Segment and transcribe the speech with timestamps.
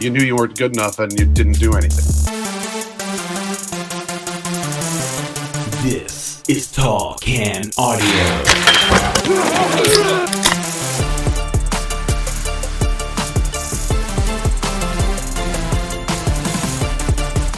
[0.00, 2.04] you knew you weren't good enough and you didn't do anything.
[5.82, 8.04] This is Tall Can Audio.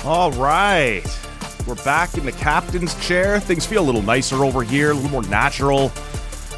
[0.04, 1.02] All right.
[1.66, 3.40] We're back in the captain's chair.
[3.40, 5.90] Things feel a little nicer over here, a little more natural.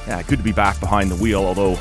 [0.07, 1.79] Yeah, good to be back behind the wheel, although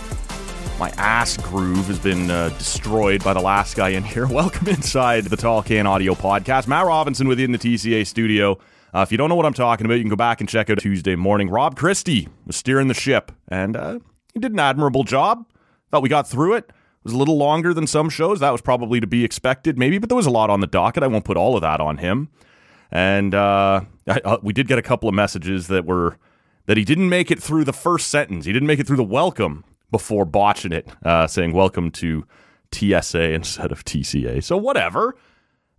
[0.79, 4.27] my ass groove has been uh, destroyed by the last guy in here.
[4.31, 6.67] Welcome inside the Tall Can Audio Podcast.
[6.67, 8.59] Matt Robinson within the TCA studio.
[8.93, 10.69] Uh, if you don't know what I'm talking about, you can go back and check
[10.69, 11.49] out Tuesday morning.
[11.49, 13.99] Rob Christie was steering the ship, and uh,
[14.33, 15.45] he did an admirable job.
[15.89, 16.73] Thought we got through it It
[17.03, 18.39] was a little longer than some shows.
[18.39, 21.01] That was probably to be expected, maybe, but there was a lot on the docket.
[21.01, 22.29] I won't put all of that on him.
[22.91, 26.17] And uh, I, uh, we did get a couple of messages that were
[26.67, 28.45] that he didn't make it through the first sentence.
[28.45, 32.25] He didn't make it through the welcome before botching it, uh, saying "Welcome to
[32.73, 34.43] TSA" instead of TCA.
[34.43, 35.15] So whatever.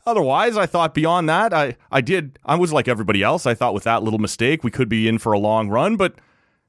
[0.06, 2.38] Otherwise, I thought beyond that, I I did.
[2.44, 3.44] I was like everybody else.
[3.46, 6.14] I thought with that little mistake, we could be in for a long run, but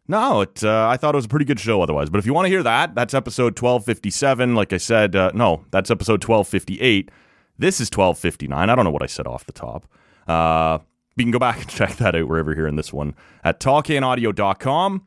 [0.10, 0.64] no, it.
[0.64, 2.10] Uh, I thought it was a pretty good show otherwise.
[2.10, 4.56] But if you want to hear that, that's episode twelve fifty seven.
[4.56, 7.12] Like I said, uh, no, that's episode twelve fifty eight.
[7.58, 8.70] This is twelve fifty nine.
[8.70, 9.88] I don't know what I said off the top.
[10.28, 10.80] Uh,
[11.16, 15.06] you can go back and check that out wherever you're hearing this one at tallcanaudio.com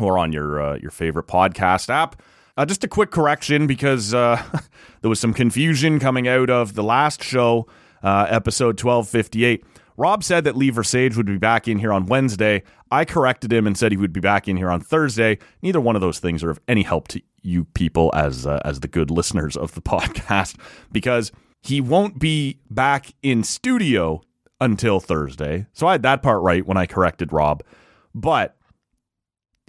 [0.00, 2.20] or on your uh, your favorite podcast app.
[2.56, 4.42] Uh, just a quick correction because uh,
[5.00, 7.66] there was some confusion coming out of the last show,
[8.02, 9.64] uh, episode twelve fifty eight.
[9.96, 12.62] Rob said that Lee Versage would be back in here on Wednesday.
[12.90, 15.38] I corrected him and said he would be back in here on Thursday.
[15.60, 18.80] Neither one of those things are of any help to you people as uh, as
[18.80, 20.56] the good listeners of the podcast
[20.92, 24.20] because he won't be back in studio
[24.60, 25.66] until Thursday.
[25.72, 27.62] So I had that part right when I corrected Rob,
[28.14, 28.56] but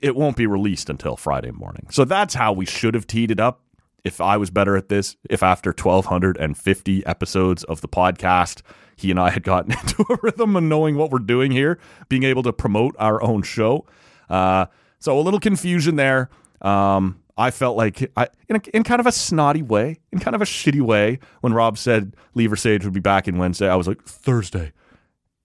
[0.01, 1.87] it won't be released until Friday morning.
[1.91, 3.61] So that's how we should have teed it up.
[4.03, 8.61] If I was better at this, if after 1250 episodes of the podcast,
[8.95, 12.23] he and I had gotten into a rhythm and knowing what we're doing here, being
[12.23, 13.85] able to promote our own show.
[14.29, 14.67] Uh,
[14.99, 16.29] so a little confusion there.
[16.61, 20.35] Um, I felt like, I, in, a, in kind of a snotty way, in kind
[20.35, 23.75] of a shitty way, when Rob said Lee Versage would be back in Wednesday, I
[23.75, 24.73] was like, Thursday.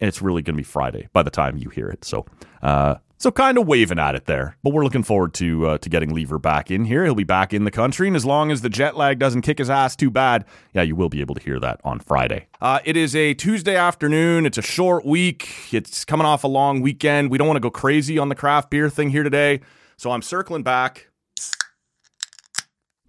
[0.01, 2.05] And it's really going to be Friday by the time you hear it.
[2.05, 2.27] So,
[2.63, 5.89] uh, so kind of waving at it there, but we're looking forward to uh, to
[5.89, 7.05] getting Lever back in here.
[7.05, 9.59] He'll be back in the country, and as long as the jet lag doesn't kick
[9.59, 12.49] his ass too bad, yeah, you will be able to hear that on Friday.
[12.61, 14.47] Uh, it is a Tuesday afternoon.
[14.47, 15.73] It's a short week.
[15.73, 17.31] It's coming off a long weekend.
[17.31, 19.61] We don't want to go crazy on the craft beer thing here today,
[19.97, 21.09] so I'm circling back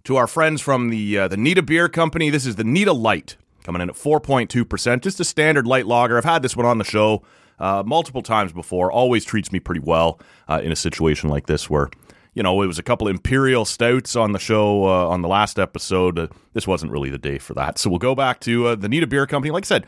[0.04, 2.30] to our friends from the uh, the Nita Beer Company.
[2.30, 6.16] This is the Nita Light coming in at 4.2 percent, just a standard light lager.
[6.16, 7.22] I've had this one on the show
[7.58, 8.90] uh, multiple times before.
[8.90, 11.90] Always treats me pretty well uh, in a situation like this where.
[12.34, 15.58] You know, it was a couple imperial stouts on the show uh, on the last
[15.58, 16.18] episode.
[16.18, 17.78] Uh, this wasn't really the day for that.
[17.78, 19.50] So we'll go back to uh, the Nita Beer Company.
[19.50, 19.86] Like I said,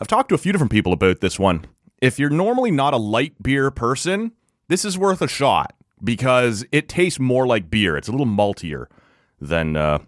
[0.00, 1.66] I've talked to a few different people about this one.
[2.02, 4.32] If you're normally not a light beer person,
[4.66, 7.96] this is worth a shot because it tastes more like beer.
[7.96, 8.86] It's a little maltier
[9.40, 9.98] than uh,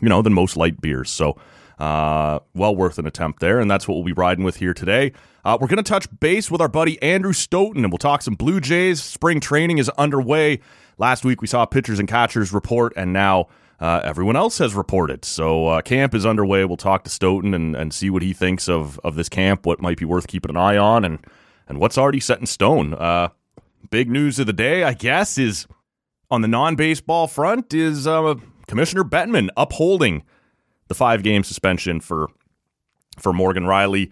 [0.00, 1.10] you know than most light beers.
[1.10, 1.38] So
[1.78, 5.12] uh, well worth an attempt there, and that's what we'll be riding with here today.
[5.44, 8.34] Uh, we're going to touch base with our buddy Andrew Stoeten, and we'll talk some
[8.34, 9.02] Blue Jays.
[9.02, 10.60] Spring training is underway.
[10.96, 15.24] Last week we saw pitchers and catchers report, and now uh, everyone else has reported.
[15.24, 16.64] So uh, camp is underway.
[16.64, 19.82] We'll talk to Stoeten and, and see what he thinks of of this camp, what
[19.82, 21.18] might be worth keeping an eye on, and
[21.68, 22.94] and what's already set in stone.
[22.94, 23.28] Uh,
[23.90, 25.66] big news of the day, I guess, is
[26.30, 30.24] on the non baseball front is uh, Commissioner Bettman upholding
[30.88, 32.28] the five game suspension for
[33.18, 34.10] for Morgan Rielly.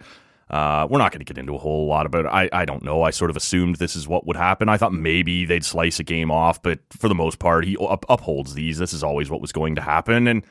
[0.53, 2.27] Uh, we're not going to get into a whole lot about it.
[2.27, 3.01] I, I don't know.
[3.01, 4.69] I sort of assumed this is what would happen.
[4.69, 8.05] I thought maybe they'd slice a game off, but for the most part, he up,
[8.07, 8.77] upholds these.
[8.77, 10.27] This is always what was going to happen.
[10.27, 10.45] And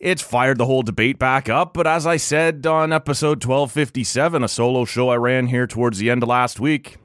[0.00, 1.74] it's fired the whole debate back up.
[1.74, 6.10] But as I said on episode 1257, a solo show I ran here towards the
[6.10, 6.96] end of last week,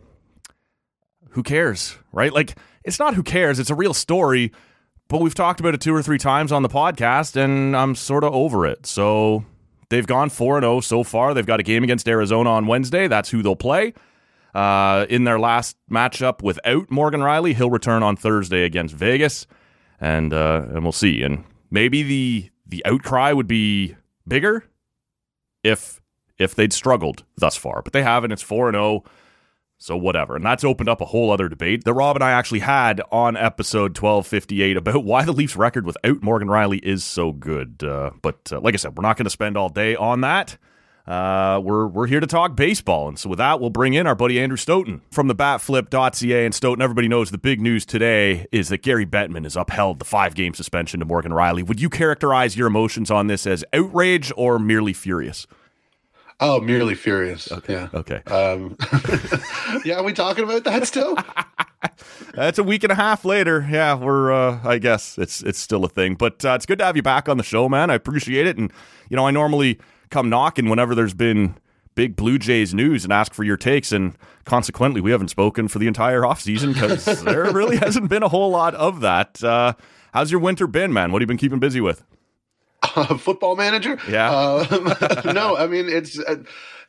[1.30, 2.34] who cares, right?
[2.34, 3.60] Like, it's not who cares.
[3.60, 4.52] It's a real story,
[5.10, 8.24] but we've talked about it two or three times on the podcast, and I'm sort
[8.24, 8.88] of over it.
[8.88, 9.46] So
[9.90, 11.34] They've gone 4 0 so far.
[11.34, 13.08] They've got a game against Arizona on Wednesday.
[13.08, 13.94] That's who they'll play.
[14.54, 19.48] Uh, in their last matchup without Morgan Rielly, he'll return on Thursday against Vegas,
[20.00, 21.22] and uh, and we'll see.
[21.22, 23.96] And maybe the the outcry would be
[24.28, 24.66] bigger
[25.64, 26.02] if
[26.38, 28.32] if they'd struggled thus far, but they haven't.
[28.32, 29.04] It's four and zero.
[29.78, 30.36] So whatever.
[30.38, 33.36] And that's opened up a whole other debate that Rob and I actually had on
[33.36, 37.84] episode 1258 about why the Leafs record without Morgan Rielly is so good.
[37.84, 40.58] Uh, but uh, like I said, we're not going to spend all day on that.
[41.08, 44.16] uh, we're we're here to talk baseball, and so with that, we'll bring in our
[44.16, 46.46] buddy Andrew Stoeten from the Batflip.ca.
[46.46, 50.06] And Stoeten, everybody knows the big news today is that Gary Bettman has upheld the
[50.06, 51.68] five game suspension to Morgan Rielly.
[51.68, 55.46] Would you characterize your emotions on this as outrage or merely furious?
[56.40, 57.52] Oh, merely furious.
[57.52, 57.74] Okay.
[57.74, 57.90] Yeah.
[57.94, 58.22] Okay.
[58.24, 58.76] Um,
[59.86, 61.18] yeah, are we talking about that still?
[62.34, 63.66] That's a week and a half later.
[63.70, 64.34] Yeah, we're.
[64.34, 67.02] Uh, I guess it's it's still a thing, but uh, it's good to have you
[67.02, 67.90] back on the show, man.
[67.90, 68.72] I appreciate it, and
[69.10, 69.80] you know, I normally
[70.10, 71.56] come knocking whenever there's been
[71.96, 75.80] big Blue Jays news and ask for your takes, and consequently, we haven't spoken for
[75.80, 79.42] the entire offseason because there really hasn't been a whole lot of that.
[79.42, 79.74] Uh,
[80.14, 81.14] how's your winter been, man?
[81.14, 82.04] What have you been keeping busy with?
[82.96, 83.98] Uh, football manager?
[84.10, 84.30] Yeah.
[84.30, 84.94] Um,
[85.34, 86.44] no, I mean it's uh,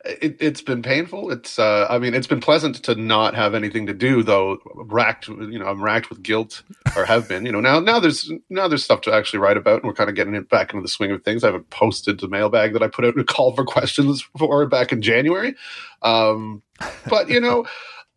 [0.05, 1.31] it, has been painful.
[1.31, 4.59] It's uh, I mean it's been pleasant to not have anything to do though.
[4.75, 6.63] Racked, you know, I'm racked with guilt,
[6.97, 7.45] or have been.
[7.47, 10.11] You know, now now there's now there's stuff to actually write about, and we're kind
[10.11, 11.45] of getting it back into the swing of things.
[11.45, 14.93] I haven't posted the mailbag that I put out a call for questions for back
[14.93, 15.55] in January,
[16.03, 16.63] um,
[17.09, 17.67] but you know.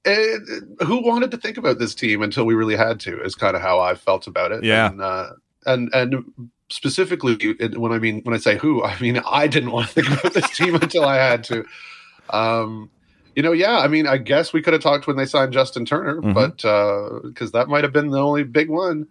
[0.06, 3.54] It, who wanted to think about this team until we really had to is kind
[3.54, 4.64] of how I felt about it.
[4.64, 4.88] Yeah.
[4.88, 5.30] And, uh,
[5.66, 9.88] and, and specifically when I mean when I say who, I mean I didn't want
[9.88, 11.66] to think about this team until I had to.
[12.30, 12.90] Um,
[13.36, 15.86] you know, yeah, I mean, I guess we could have talked when they signed Justin
[15.86, 16.34] Turner, mm-hmm.
[16.34, 19.08] but because uh, that might have been the only big one.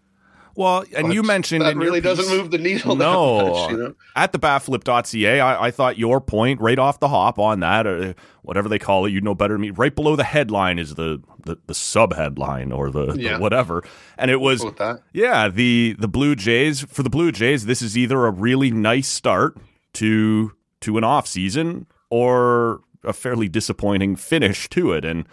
[0.59, 2.97] Well, and but you mentioned that really piece, doesn't move the needle.
[2.97, 3.95] No, much, you know?
[4.17, 8.17] at the batflip.ca, I, I thought your point right off the hop on that, or
[8.43, 9.71] whatever they call it, you know better than me.
[9.71, 13.37] Right below the headline is the the, the sub headline or the, yeah.
[13.37, 13.85] the, whatever,
[14.19, 14.67] and it was
[15.13, 17.67] yeah the the Blue Jays for the Blue Jays.
[17.67, 19.57] This is either a really nice start
[19.93, 25.25] to to an off season or a fairly disappointing finish to it, and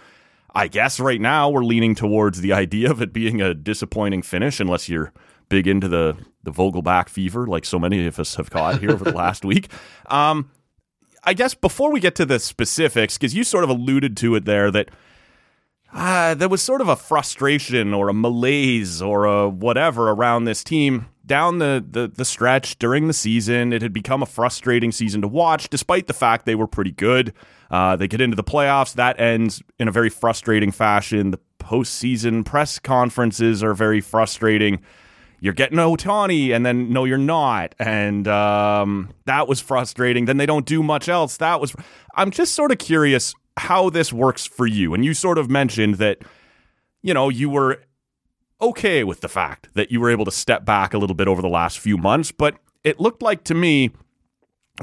[0.56, 4.60] I guess right now we're leaning towards the idea of it being a disappointing finish,
[4.60, 5.12] unless you're
[5.50, 9.04] big into the the Vogelbach fever, like so many of us have caught here over
[9.04, 9.68] the last week.
[10.08, 10.52] Um,
[11.24, 14.46] I guess before we get to the specifics, because you sort of alluded to it
[14.46, 14.90] there that
[15.92, 20.64] uh, there was sort of a frustration or a malaise or a whatever around this
[20.64, 23.74] team down the, the, the stretch during the season.
[23.74, 27.34] It had become a frustrating season to watch, despite the fact they were pretty good.
[27.70, 28.94] Uh, they get into the playoffs.
[28.94, 31.32] That ends in a very frustrating fashion.
[31.32, 34.82] The postseason press conferences are very frustrating.
[35.40, 40.26] You're getting Ohtani, and then no, you're not, and um, that was frustrating.
[40.26, 41.38] Then they don't do much else.
[41.38, 41.76] That was.
[42.16, 44.94] I'm just sort of curious how this works for you.
[44.94, 46.20] And you sort of mentioned that,
[47.02, 47.82] you know, you were
[48.62, 51.42] okay with the fact that you were able to step back a little bit over
[51.42, 53.92] the last few months, but it looked like to me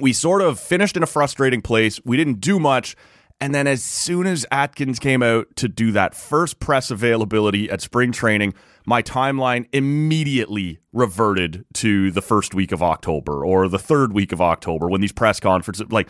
[0.00, 2.00] we sort of finished in a frustrating place.
[2.04, 2.96] We didn't do much.
[3.40, 7.80] And then as soon as Atkins came out to do that first press availability at
[7.80, 8.54] spring training,
[8.86, 14.40] my timeline immediately reverted to the first week of October or the third week of
[14.40, 16.08] October when these press conferences like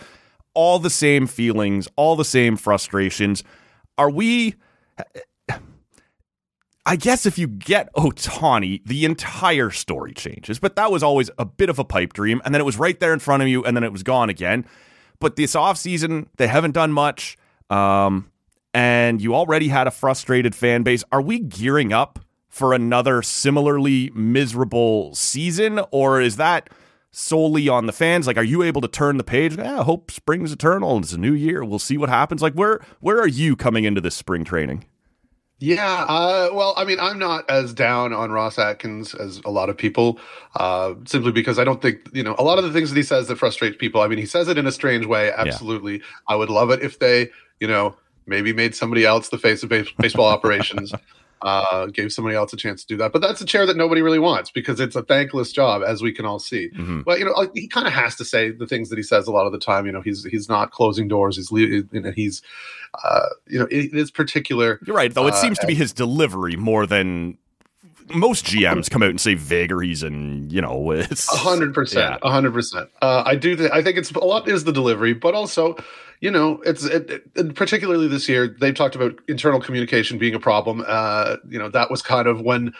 [0.54, 3.42] all the same feelings, all the same frustrations.
[3.96, 4.54] Are we
[6.84, 10.58] I guess if you get Ohtani, the entire story changes.
[10.58, 12.42] But that was always a bit of a pipe dream.
[12.44, 14.28] And then it was right there in front of you, and then it was gone
[14.28, 14.64] again.
[15.20, 17.36] But this offseason, they haven't done much.
[17.70, 18.30] Um,
[18.74, 21.04] and you already had a frustrated fan base.
[21.12, 22.18] Are we gearing up
[22.48, 25.80] for another similarly miserable season?
[25.92, 26.68] Or is that
[27.12, 28.26] solely on the fans?
[28.26, 29.56] Like, are you able to turn the page?
[29.56, 30.96] Yeah, hope spring's eternal.
[30.96, 31.64] and It's a new year.
[31.64, 32.42] We'll see what happens.
[32.42, 34.84] Like, where where are you coming into this spring training?
[35.62, 39.70] Yeah, uh, well, I mean, I'm not as down on Ross Atkins as a lot
[39.70, 40.18] of people,
[40.56, 43.04] uh, simply because I don't think you know a lot of the things that he
[43.04, 44.00] says that frustrates people.
[44.00, 45.30] I mean, he says it in a strange way.
[45.32, 46.04] Absolutely, yeah.
[46.26, 47.94] I would love it if they, you know,
[48.26, 50.92] maybe made somebody else the face of baseball operations
[51.42, 53.12] uh, gave somebody else a chance to do that.
[53.12, 56.12] But that's a chair that nobody really wants because it's a thankless job, as we
[56.12, 56.70] can all see.
[56.70, 57.02] Mm-hmm.
[57.02, 59.32] But you know, he kind of has to say the things that he says a
[59.32, 59.86] lot of the time.
[59.86, 61.36] You know, he's he's not closing doors.
[61.36, 62.42] He's you know, he's
[63.02, 64.78] uh, you know, it is particular.
[64.86, 65.26] You're right, though.
[65.26, 67.38] It uh, seems to be his delivery more than
[68.14, 72.30] most GMs come out and say vagaries and you know it's a hundred percent, a
[72.30, 72.90] hundred percent.
[73.00, 73.56] Uh, I do.
[73.56, 75.76] Th- I think it's a lot is the delivery, but also
[76.22, 80.40] you know, it's it, it, particularly this year they've talked about internal communication being a
[80.40, 80.84] problem.
[80.86, 82.72] Uh, you know, that was kind of when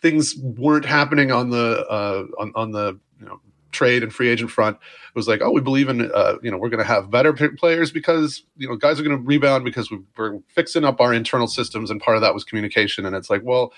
[0.00, 3.40] things weren't happening on the uh, on, on the you know
[3.72, 4.76] trade and free agent front.
[4.76, 7.32] It was like, oh, we believe in uh, you know we're going to have better
[7.32, 11.48] players because you know guys are going to rebound because we're fixing up our internal
[11.48, 13.04] systems, and part of that was communication.
[13.04, 13.72] And it's like, well,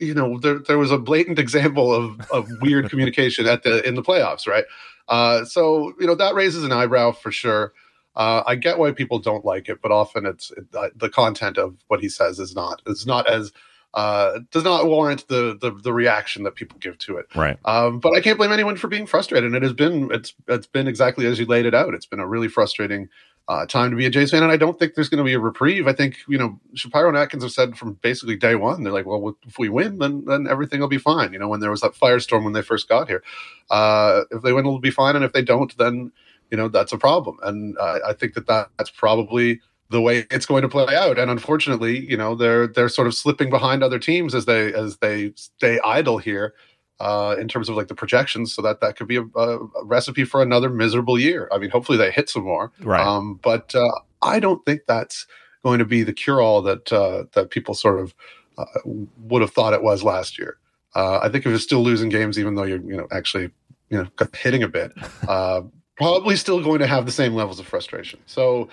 [0.00, 3.94] you know, there there was a blatant example of of weird communication at the in
[3.94, 4.64] the playoffs, right?
[5.08, 7.72] Uh, so you know that raises an eyebrow for sure.
[8.16, 11.58] Uh, I get why people don't like it, but often it's it, uh, the content
[11.58, 13.52] of what he says is not is not as
[13.94, 17.26] uh, does not warrant the, the the reaction that people give to it.
[17.34, 17.58] Right.
[17.64, 19.46] Um, but I can't blame anyone for being frustrated.
[19.46, 21.94] And it has been it's it's been exactly as you laid it out.
[21.94, 23.08] It's been a really frustrating
[23.50, 25.32] uh, time to be a Jays fan, and I don't think there's going to be
[25.32, 25.88] a reprieve.
[25.88, 29.06] I think you know Shapiro and Atkins have said from basically day one, they're like,
[29.06, 31.32] well, if we win, then then everything will be fine.
[31.32, 33.24] You know, when there was that firestorm when they first got here,
[33.68, 36.12] uh, if they win, it'll be fine, and if they don't, then
[36.52, 37.38] you know that's a problem.
[37.42, 41.18] And uh, I think that, that that's probably the way it's going to play out.
[41.18, 44.98] And unfortunately, you know, they're they're sort of slipping behind other teams as they as
[44.98, 46.54] they stay idle here.
[47.00, 50.22] Uh, in terms of like the projections, so that that could be a, a, recipe
[50.22, 51.48] for another miserable year.
[51.50, 53.00] I mean, hopefully they hit some more, right?
[53.00, 53.90] Um, but uh,
[54.20, 55.26] I don't think that's
[55.62, 58.14] going to be the cure all that uh, that people sort of
[58.58, 60.58] uh, would have thought it was last year.
[60.94, 63.50] Uh, I think if you're still losing games, even though you're you know actually
[63.88, 64.92] you know hitting a bit,
[65.28, 65.62] uh,
[65.96, 68.20] probably still going to have the same levels of frustration.
[68.26, 68.68] So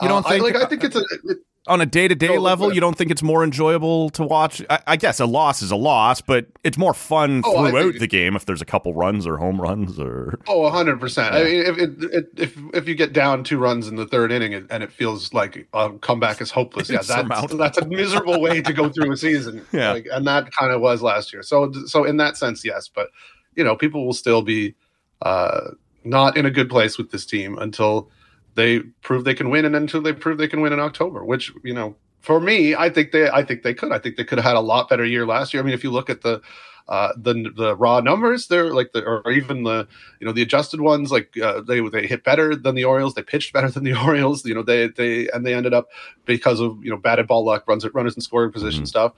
[0.00, 2.38] you don't think I, like I think it's a it, on a day to day
[2.38, 4.62] level, you don't think it's more enjoyable to watch?
[4.70, 8.06] I, I, guess a loss is a loss, but it's more fun oh, throughout the
[8.06, 10.38] game if there's a couple runs or home runs or.
[10.48, 11.34] Oh, hundred percent.
[11.34, 14.54] I mean, if, it, if if you get down two runs in the third inning
[14.54, 18.72] and it feels like a comeback is hopeless, yeah, that's that's a miserable way to
[18.72, 19.66] go through a season.
[19.72, 21.42] Yeah, like, and that kind of was last year.
[21.42, 23.08] So so in that sense, yes, but
[23.54, 24.74] you know, people will still be
[25.20, 25.72] uh,
[26.04, 28.10] not in a good place with this team until
[28.58, 31.52] they prove they can win, and until they prove they can win in October, which
[31.62, 33.92] you know, for me, I think they, I think they could.
[33.92, 35.62] I think they could have had a lot better year last year.
[35.62, 36.42] I mean, if you look at the
[36.88, 39.86] uh, the the raw numbers, they're like the or even the
[40.18, 43.14] you know the adjusted ones, like uh, they they hit better than the Orioles.
[43.14, 44.44] They pitched better than the Orioles.
[44.44, 45.86] You know, they they and they ended up
[46.24, 48.86] because of you know batted ball luck, runs at runners in scoring position mm-hmm.
[48.86, 49.12] stuff.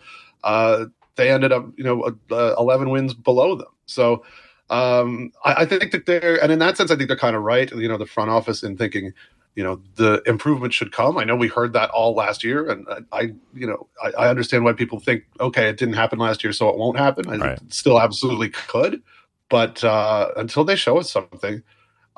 [0.44, 0.84] Uh,
[1.16, 3.68] they ended up you know uh, eleven wins below them.
[3.86, 4.22] So
[4.70, 7.42] um, I, I, think that they're, and in that sense, I think they're kind of
[7.42, 7.70] right.
[7.72, 9.12] You know, the front office in thinking,
[9.56, 11.18] you know, the improvement should come.
[11.18, 13.20] I know we heard that all last year, and I, I
[13.52, 16.68] you know, I, I, understand why people think, okay, it didn't happen last year, so
[16.68, 17.28] it won't happen.
[17.28, 17.72] I right.
[17.72, 19.02] still absolutely could,
[19.48, 21.62] but uh, until they show us something,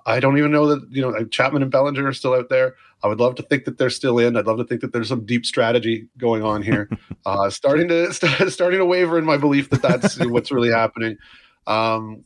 [0.04, 2.75] I don't even know that you know Chapman and Bellinger are still out there.
[3.02, 4.37] I would love to think that they're still in.
[4.37, 6.88] I'd love to think that there's some deep strategy going on here.
[7.26, 11.16] uh, starting to st- starting to waver in my belief that that's what's really happening.
[11.66, 12.25] Um,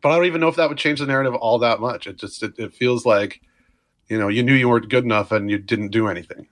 [0.00, 2.06] but I don't even know if that would change the narrative all that much.
[2.06, 3.40] It just it, it feels like,
[4.08, 6.46] you know, you knew you weren't good enough and you didn't do anything.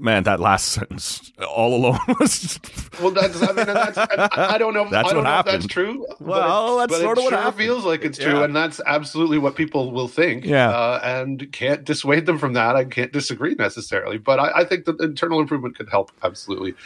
[0.00, 2.60] Man, that last sentence all alone was.
[3.00, 3.42] well, that's.
[3.42, 3.98] I mean, that's.
[3.98, 4.88] I don't know.
[4.88, 5.56] that's I don't what know happened.
[5.56, 6.06] if that's true.
[6.20, 7.56] Well, that's sort of what sure happened.
[7.56, 8.44] feels like it's true, yeah.
[8.44, 10.44] and that's absolutely what people will think.
[10.44, 12.76] Yeah, uh, and can't dissuade them from that.
[12.76, 16.76] I can't disagree necessarily, but I, I think that internal improvement could help absolutely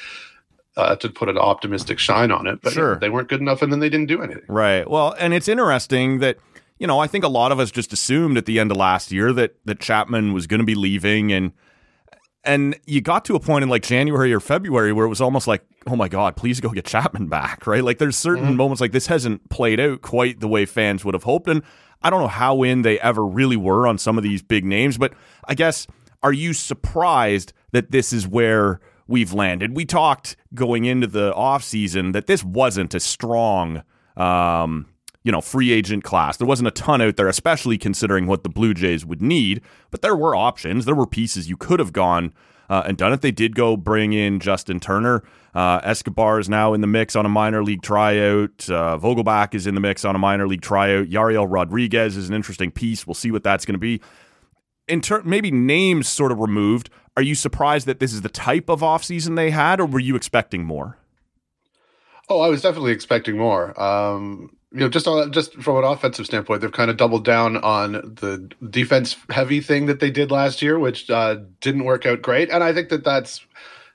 [0.77, 2.61] uh, to put an optimistic shine on it.
[2.63, 2.99] But sure.
[2.99, 4.45] they weren't good enough, and then they didn't do anything.
[4.49, 4.89] Right.
[4.89, 6.39] Well, and it's interesting that
[6.79, 9.13] you know I think a lot of us just assumed at the end of last
[9.13, 11.53] year that that Chapman was going to be leaving, and
[12.45, 15.47] and you got to a point in like January or February where it was almost
[15.47, 17.67] like, oh my god, please go get Chapman back.
[17.73, 17.85] Right.
[17.85, 18.57] Like there's certain mm-hmm.
[18.57, 21.63] moments like this hasn't played out quite the way fans would have hoped, and
[22.03, 24.99] I don't know how in they ever really were on some of these big names,
[24.99, 25.13] but
[25.47, 25.87] I guess
[26.23, 29.77] are you surprised that this is where we've landed.
[29.77, 33.83] We talked going into the offseason that this wasn't a strong
[34.17, 34.87] um,
[35.25, 36.37] you know, free agent class.
[36.37, 40.03] There wasn't a ton out there, especially considering what the Blue Jays would need, but
[40.03, 40.85] there were options.
[40.85, 42.33] There were pieces you could have gone
[42.69, 43.21] uh, and done it.
[43.21, 45.23] They did go bring in Justin Turner.
[45.55, 48.69] Uh, Escobar is now in the mix on a minor league tryout.
[48.69, 51.09] Uh, Vogelbach is in the mix on a minor league tryout.
[51.09, 53.07] Yariel Rodriguez is an interesting piece.
[53.07, 54.01] We'll see what that's going to be.
[54.89, 58.69] In ter- maybe names sort of removed, are you surprised that this is the type
[58.69, 60.97] of offseason they had, or were you expecting more?
[62.29, 63.79] Oh, I was definitely expecting more.
[63.81, 67.59] Um, you know, just on just from an offensive standpoint, they've kind of doubled down
[67.59, 72.23] on the defense heavy thing that they did last year, which uh, didn't work out
[72.23, 72.49] great.
[72.49, 73.45] And I think that that's,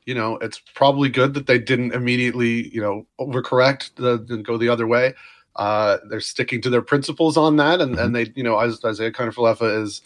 [0.06, 4.58] you know, it's probably good that they didn't immediately, you know, overcorrect the, and go
[4.58, 5.16] the other way.
[5.56, 8.06] Uh, they're sticking to their principles on that, and, mm-hmm.
[8.06, 10.04] and they, you know, Isiah Kiner-Falefa is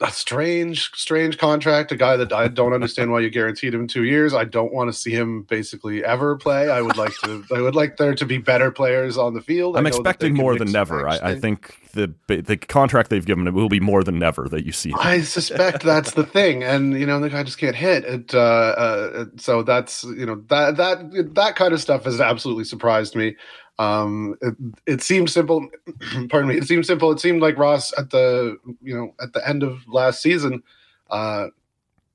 [0.00, 1.92] a strange, strange contract.
[1.92, 4.34] A guy that I don't understand why you guaranteed him two years.
[4.34, 6.68] I don't want to see him basically ever play.
[6.68, 7.44] I would like to.
[7.54, 9.76] I would like there to be better players on the field.
[9.76, 11.08] I'm expecting more than never.
[11.08, 14.66] I, I, think the the contract they've given him will be more than never that
[14.66, 14.90] you see.
[14.90, 14.98] Him.
[14.98, 18.34] I suspect that's the thing, and you know the guy just can't hit it.
[18.34, 23.14] Uh, uh, so that's you know that that that kind of stuff has absolutely surprised
[23.14, 23.36] me.
[23.78, 24.54] Um, it,
[24.86, 25.68] it seemed simple.
[26.28, 26.56] pardon me.
[26.56, 27.10] It seemed simple.
[27.10, 30.62] It seemed like Ross at the you know at the end of last season
[31.10, 31.48] uh,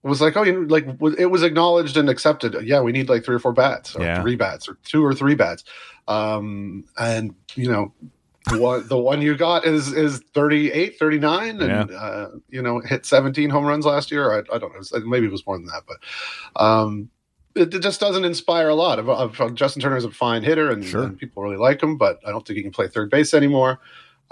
[0.04, 0.88] was like, oh, you know, like
[1.18, 2.56] it was acknowledged and accepted.
[2.64, 4.22] Yeah, we need like three or four bats, or yeah.
[4.22, 5.64] three bats, or two or three bats.
[6.08, 7.94] Um, and you know,
[8.52, 11.98] one, the one you got is is 38, 39, and yeah.
[11.98, 14.34] uh, you know hit 17 home runs last year.
[14.34, 17.10] I, I don't know, maybe it was more than that, but um,
[17.56, 19.00] it, it just doesn't inspire a lot.
[19.00, 21.04] Of, of Justin Turner is a fine hitter, and, Sure.
[21.04, 23.80] and people really like him, but I don't think he can play third base anymore.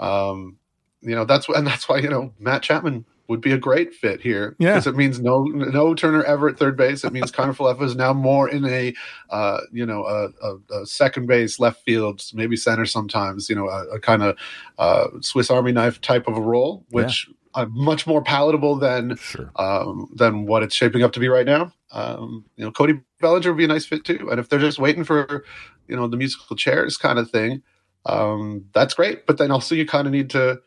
[0.00, 0.56] Um,
[1.00, 4.20] you know that's and that's why you know Matt Chapman would be a great fit
[4.22, 4.70] here Yeah.
[4.72, 7.04] because it means no no Turner ever at third base.
[7.04, 8.94] It means Kiner-Falefa is now more in a
[9.30, 13.48] uh, you know a, a, a second base, left field, maybe center sometimes.
[13.48, 14.36] You know a, a kind of
[14.78, 17.28] uh, Swiss Army knife type of a role, which
[17.58, 19.50] uh, much more palatable than Sure.
[19.56, 21.72] um, than what it's shaping up to be right now.
[21.90, 24.28] Um, you know, Cody Bellinger would be a nice fit too.
[24.30, 25.44] And if they're just waiting for,
[25.88, 27.62] you know, the musical chairs kind of thing,
[28.06, 29.26] um, that's great.
[29.26, 30.60] But then also you kind of need to,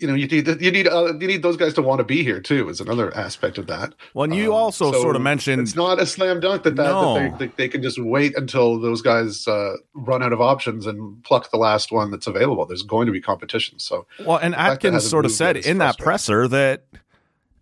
[0.00, 2.22] you know, you need you need uh, you need those guys to want to be
[2.22, 2.68] here too.
[2.68, 3.94] Is another aspect of that.
[4.14, 6.76] Well, and you Um, also so sort of mentioned It's not a slam dunk that
[6.76, 7.14] that, No.
[7.14, 10.86] that they, that they can just wait until those guys uh, run out of options
[10.86, 12.66] and pluck the last one that's available.
[12.66, 13.78] There's going to be competition.
[13.78, 16.84] So Well, and Atkins sort of said in that presser that,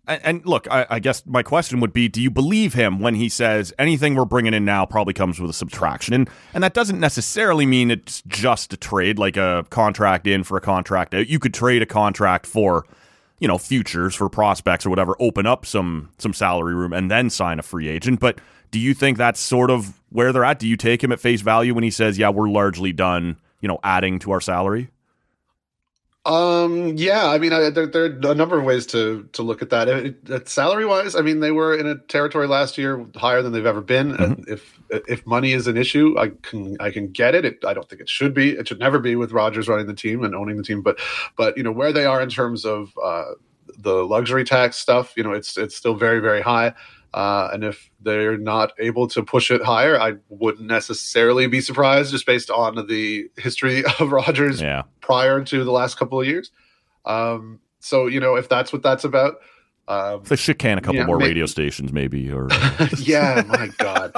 [0.07, 3.29] and, look, I, I guess my question would be: Do you believe him when he
[3.29, 6.13] says anything we're bringing in now probably comes with a subtraction?
[6.13, 10.57] And and that doesn't necessarily mean it's just a trade, like a contract in for
[10.57, 11.27] a contract out.
[11.27, 12.85] You could trade a contract for,
[13.39, 17.29] you know, futures for prospects or whatever, open up some some salary room, and then
[17.29, 18.19] sign a free agent.
[18.19, 18.39] But
[18.71, 20.57] do you think that's sort of where they're at?
[20.57, 23.67] Do you take him at face value when he says, "Yeah, we're largely done," you
[23.67, 24.89] know, adding to our salary?
[26.23, 26.95] Um.
[26.97, 27.27] Yeah.
[27.27, 29.87] I mean, I, there, there are a number of ways to to look at that.
[29.87, 33.53] It, it, salary wise, I mean, they were in a territory last year higher than
[33.53, 34.11] they've ever been.
[34.15, 37.45] And if if money is an issue, I can I can get it.
[37.45, 37.65] it.
[37.65, 38.51] I don't think it should be.
[38.51, 40.83] It should never be with Rogers running the team and owning the team.
[40.83, 40.99] But
[41.37, 43.31] but you know where they are in terms of uh,
[43.77, 46.73] the luxury tax stuff, you know, it's it's still very very high.
[47.13, 52.11] Uh, and if they're not able to push it higher, I wouldn't necessarily be surprised
[52.11, 54.83] just based on the history of Rogers Yeah.
[55.01, 56.51] prior to the last couple of years.
[57.05, 59.35] Um, so you know, if that's what that's about,
[59.87, 62.47] um, They should can a couple more may- radio stations, maybe, or
[62.97, 64.13] yeah, my god,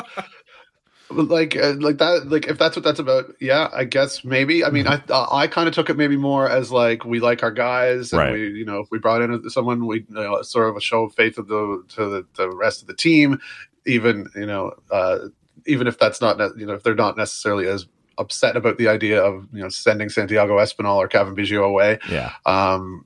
[1.16, 4.64] like uh, like that, like if that's what that's about, yeah, I guess maybe.
[4.66, 7.44] I mean, I uh, I kind of took it maybe more as like we like
[7.44, 8.34] our guys, and Right.
[8.34, 11.04] we you know if we brought in someone, we you know, sort of a show
[11.04, 13.40] of faith of the to the, the rest of the team,
[13.86, 15.20] even you know uh,
[15.66, 17.86] even if that's not you know if they're not necessarily as
[18.18, 22.00] upset about the idea of you know sending Santiago Espinal or Cavan Biggio away.
[22.10, 23.06] yeah, Um,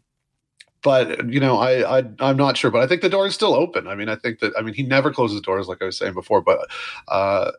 [0.83, 3.55] but you know, I, I I'm not sure, but I think the door is still
[3.55, 3.88] open.
[3.88, 6.13] I mean, I think that I mean he never closes doors, like I was saying
[6.13, 6.41] before.
[6.41, 6.60] But
[7.08, 7.51] uh,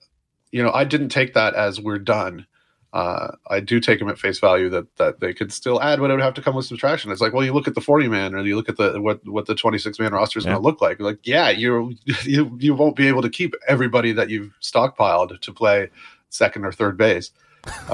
[0.52, 2.46] you know, I didn't take that as we're done.
[2.90, 6.10] Uh, I do take them at face value that that they could still add, but
[6.10, 7.12] it would have to come with subtraction.
[7.12, 9.20] It's like, well, you look at the forty man, or you look at the what
[9.28, 10.52] what the twenty six man roster is Yeah.
[10.52, 10.98] going to look like.
[10.98, 15.52] Like, yeah, you you you won't be able to keep everybody that you've stockpiled to
[15.52, 15.90] play
[16.30, 17.30] second or third base.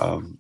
[0.01, 0.39] Um,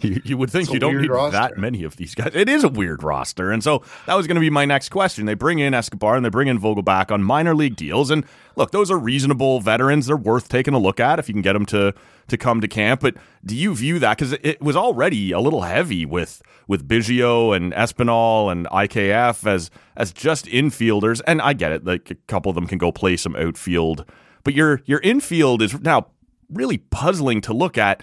[0.04, 1.38] you, you would think It's you don't need roster.
[1.38, 2.32] that many of these guys.
[2.34, 5.26] It is a weird roster, and so that was going to be my next question.
[5.26, 8.24] They bring in Escobar and they bring in Vogelbach on minor league deals, and
[8.56, 10.06] look, those are reasonable veterans.
[10.06, 11.94] They're worth taking a look at if you can get them to
[12.28, 13.00] to come to camp.
[13.00, 17.54] But do you view that because it, was already a little heavy with with Biggio
[17.54, 21.20] and Espinal and IKF as as just infielders?
[21.26, 24.04] And I get it, like a couple of them can go play some outfield,
[24.44, 26.06] but your your infield is now
[26.48, 28.02] really puzzling to look at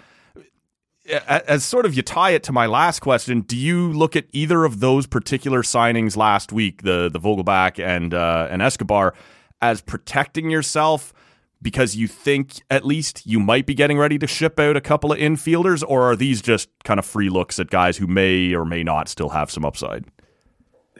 [1.07, 4.65] as sort of you tie it to my last question, do you look at either
[4.65, 9.13] of those particular signings last week, the the Vogelbach and uh, and Escobar,
[9.61, 11.13] as protecting yourself
[11.61, 15.11] because you think at least you might be getting ready to ship out a couple
[15.11, 18.65] of infielders, or are these just kind of free looks at guys who may or
[18.65, 20.05] may not still have some upside?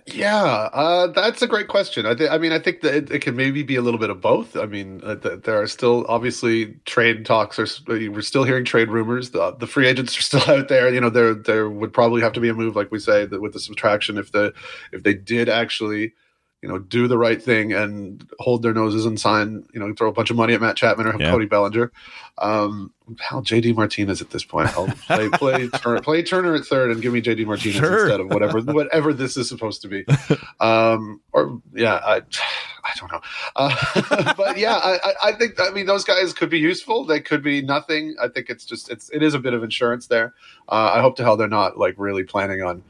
[0.10, 2.06] Yeah, uh, that's a great question.
[2.06, 4.10] I, th- I mean, I think that it, it can maybe be a little bit
[4.10, 4.56] of both.
[4.56, 7.60] I mean, uh, th- there are still obviously trade talks.
[7.60, 9.32] Are, we're still hearing trade rumors.
[9.32, 10.94] The, the free agents are still out there.
[10.94, 13.42] You know, there there would probably have to be a move, like we say, that
[13.42, 14.54] with the subtraction, if the
[14.94, 16.14] if they did actually,
[16.62, 20.10] you know, do the right thing and hold their noses and sign, you know, throw
[20.10, 21.30] a bunch of money at Matt Chapman or Yeah.
[21.32, 21.92] Cody Bellinger.
[22.40, 24.76] Um, hell, JD Martinez at this point.
[24.78, 28.02] I'll play play Turner, play Turner at third and give me JD Martinez Sure.
[28.06, 30.06] instead of whatever whatever this is supposed to be.
[30.60, 33.22] Um, or yeah, I I don't know.
[33.56, 37.06] Uh, but yeah, I, I- I think I mean those guys could be useful.
[37.06, 38.16] They could be nothing.
[38.22, 40.34] I think it's just it's it is a bit of insurance there.
[40.68, 42.84] Uh, I hope to hell they're not like really planning on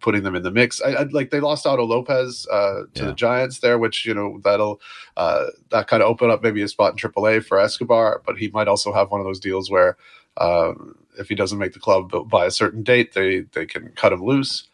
[0.00, 0.80] putting them in the mix.
[0.82, 3.06] I, I like they lost Otto Lopez uh, to Yeah.
[3.06, 4.80] the Giants there, which you know that'll
[5.16, 8.48] uh, that kind of open up maybe a spot in AAA for Escobar, but he
[8.48, 9.96] might also have one of those deals where
[10.36, 10.72] uh,
[11.18, 14.22] if he doesn't make the club by a certain date, they they can cut him
[14.22, 14.68] loose.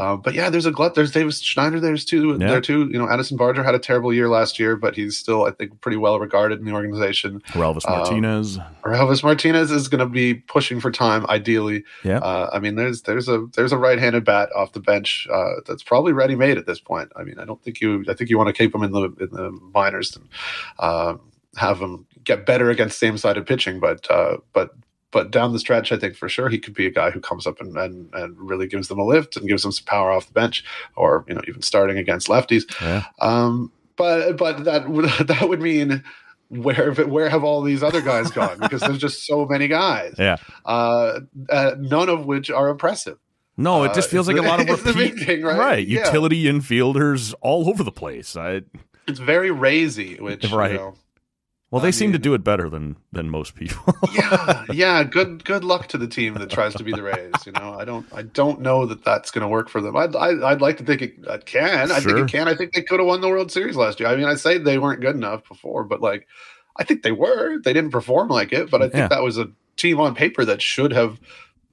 [0.00, 0.94] Uh, but yeah, there's a glut.
[0.94, 1.78] There's Davis Schneider.
[1.78, 2.48] There's two Yeah.
[2.48, 2.88] there too.
[2.90, 5.80] You know, Addison Barger had a terrible year last year, but he's still, I think,
[5.82, 7.42] pretty well regarded in the organization.
[7.54, 8.58] Orelvis Um, Martinez?
[8.84, 11.84] Elvis Martinez is going to be pushing for time, ideally.
[12.02, 12.18] Yeah.
[12.18, 15.82] Uh, I mean, there's there's a there's a right-handed bat off the bench uh, that's
[15.82, 17.12] probably ready-made at this point.
[17.16, 19.04] I mean, I don't think you I think you want to keep him in the
[19.20, 20.16] in the minors.
[20.16, 20.28] And,
[20.78, 21.20] um,
[21.56, 24.70] have him get better against same-sided pitching, but uh, but
[25.12, 27.46] but down the stretch, I think for sure he could be a guy who comes
[27.46, 30.26] up and, and, and really gives them a lift and gives them some power off
[30.26, 30.64] the bench,
[30.96, 32.64] or you know even starting against lefties.
[32.80, 33.04] Yeah.
[33.20, 36.02] Um, but but that would that would mean
[36.48, 38.58] where where have all these other guys gone?
[38.60, 40.36] Because there's just so many guys, Yeah.
[40.64, 43.18] uh, uh, none of which are impressive.
[43.56, 45.18] No, it just Uh, feels like a lot of repeat.
[45.20, 45.86] thing, right?
[45.86, 46.06] Yeah.
[46.06, 48.34] Utility infielders all over the place.
[48.36, 48.62] I,
[49.06, 50.72] It's very razy, which Right.
[50.72, 50.94] you know,
[51.70, 53.94] well, they I seem to do it better than than most people.
[54.12, 55.04] yeah, yeah.
[55.04, 57.32] Good, good luck to the team that tries to be the Rays.
[57.46, 59.96] You know, I don't, I don't know that that's going to work for them.
[59.96, 61.92] I'd, I, I'd like to think it, it can.
[61.92, 62.48] I think it can.
[62.48, 64.08] I think they could have won the World Series last year.
[64.08, 66.26] I mean, I say they weren't good enough before, but like,
[66.76, 67.58] I think they were.
[67.62, 69.08] They didn't perform like it, but I think Yeah.
[69.08, 71.20] that was a team on paper that should have.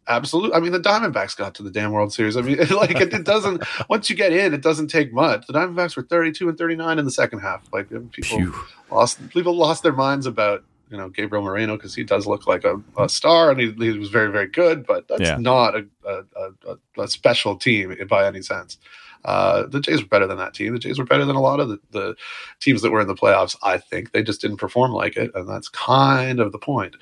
[0.08, 0.54] Absolutely.
[0.56, 2.38] I mean, the Diamondbacks got to the damn World Series.
[2.38, 3.64] I mean, like it, it doesn't.
[3.90, 5.46] once you get in, it doesn't take much.
[5.48, 7.64] The Diamondbacks were thirty-two and thirty-nine in the second half.
[7.74, 8.56] Like people Phew.
[8.92, 12.64] lost people lost their minds about you know Gabriel Moreno because he does look like
[12.64, 15.38] a, a star and he, he was very very good, but that's Yeah.
[15.38, 18.78] not a, a, a, special team by any sense.
[19.26, 20.72] Uh, the Jays were better than that team.
[20.74, 22.16] The Jays were better than a lot of the, the
[22.62, 23.58] teams that were in the playoffs.
[23.62, 26.96] I think they just didn't perform like it, and that's kind of the point.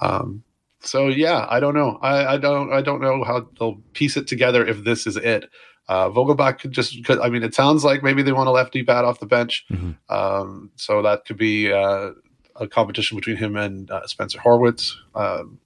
[0.00, 0.44] Um,
[0.82, 1.98] so yeah, I don't know.
[2.02, 2.72] I, I don't.
[2.72, 5.48] I don't know how they'll piece it together if this is it.
[5.88, 7.04] Uh, Vogelbach could just.
[7.04, 9.64] Could, I mean, it sounds like maybe they want a lefty bat off the bench.
[9.70, 9.96] Mhm.
[10.08, 12.10] Um, so that could be uh,
[12.56, 14.92] a competition between him and uh, Spencer Horwitz.
[15.14, 15.58] Um,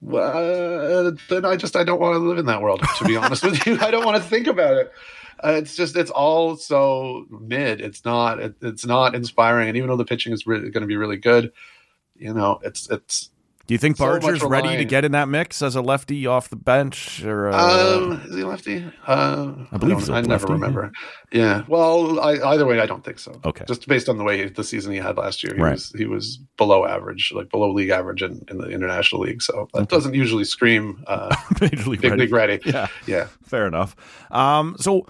[0.00, 2.82] well, then I just I don't want to live in that world.
[2.98, 4.92] To be honest with you, I don't want to think about it.
[5.42, 7.80] Uh, it's just it's all so mid.
[7.80, 9.68] It's not it, it's not inspiring.
[9.68, 11.52] And even though the pitching is really going to be really good,
[12.14, 13.30] you know, it's it's
[13.66, 16.48] Do you think So Barger's ready to get in that mix as a lefty off
[16.48, 17.24] the bench?
[17.24, 18.84] Or uh, um is he lefty?
[19.06, 20.92] Uh, I believe don't- he's a I never lefty, remember.
[21.32, 21.64] Yeah.
[21.66, 23.40] Well, I, either way, I don't think so.
[23.44, 23.64] Okay.
[23.66, 25.72] Just based on the way the season he had last year, he Right.
[25.72, 29.42] was he was below average, like below league average in, in the international league.
[29.42, 29.96] So that Okay.
[29.96, 32.22] doesn't usually scream uh, Major League big ready?
[32.22, 32.60] league ready.
[32.64, 32.86] Yeah.
[33.06, 33.26] Yeah.
[33.42, 33.96] Fair enough.
[34.30, 35.06] Um, so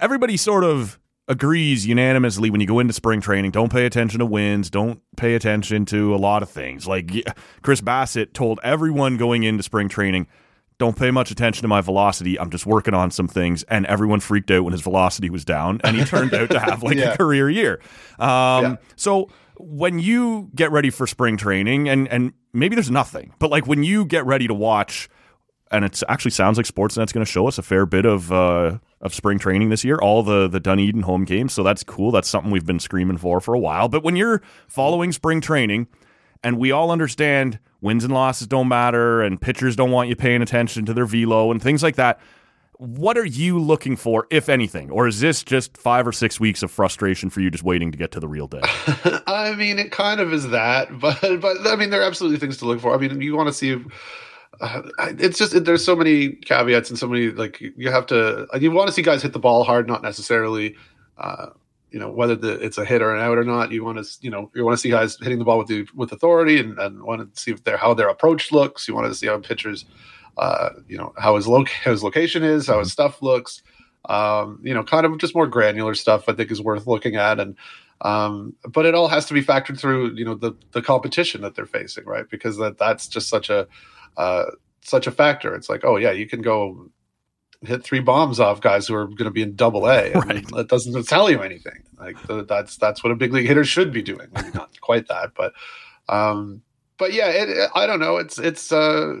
[0.00, 0.98] everybody sort of
[1.28, 5.34] agrees unanimously when you go into spring training, don't pay attention to wins, don't pay
[5.34, 6.86] attention to a lot of things.
[6.86, 7.10] Like
[7.62, 10.26] Chris Bassitt told everyone going into spring training,
[10.78, 12.40] don't pay much attention to my velocity.
[12.40, 13.62] I'm just working on some things.
[13.64, 16.82] And everyone freaked out when his velocity was down, and he turned out to have
[16.82, 17.12] like Yeah.
[17.12, 17.80] a career year.
[18.18, 18.76] Um, Yeah.
[18.96, 23.66] So when you get ready for spring training, and and maybe there's nothing, but like
[23.66, 25.08] when you get ready to watch
[25.70, 28.78] and it actually sounds like Sportsnet's going to show us a fair bit of uh,
[29.02, 31.52] of spring training this year, all the the Dunedin home games.
[31.52, 32.10] So that's cool.
[32.10, 33.88] That's something we've been screaming for for a while.
[33.88, 35.88] But when you're following spring training,
[36.42, 40.40] and we all understand wins and losses don't matter, and pitchers don't want you paying
[40.42, 42.20] attention to their velo and things like that.
[42.78, 46.64] What are you looking for, if anything, or is this just five or six weeks
[46.64, 48.60] of frustration for you, just waiting to get to the real day?
[49.26, 52.56] I mean, it kind of is that, but but I mean, there are absolutely things
[52.58, 52.94] to look for.
[52.94, 53.74] I mean, you want to see.
[53.74, 53.78] Uh,
[55.18, 58.88] it's just there's so many caveats and so many like you have to you want
[58.88, 60.76] to see guys hit the ball hard, not necessarily.
[61.18, 61.46] Uh,
[61.90, 63.70] you know whether the, it's a hit or an out or not.
[63.70, 65.86] You want to you know you want to see guys hitting the ball with the
[65.94, 68.88] with authority and, and want to see if their how their approach looks.
[68.88, 69.84] You want to see how pitchers,
[70.38, 73.62] uh, you know how his loc how his location is, how his stuff looks.
[74.06, 76.28] Um, you know, kind of just more granular stuff.
[76.28, 77.56] I think is worth looking at and
[78.00, 81.54] um, but it all has to be factored through you know the the competition that
[81.54, 83.68] they're facing right because that that's just such a
[84.16, 84.44] uh,
[84.82, 85.54] such a factor.
[85.54, 86.88] It's like oh yeah you can go
[87.62, 90.12] hit three bombs off guys who are going to be in double a.
[90.12, 90.44] Right.
[90.56, 91.82] that doesn't tell you anything.
[91.98, 92.16] Like
[92.48, 94.28] that's that's what a big league hitter should be doing.
[94.34, 95.52] Maybe not quite that but
[96.08, 96.62] um
[96.98, 98.16] but yeah it- i don't know.
[98.16, 99.14] It's it's uh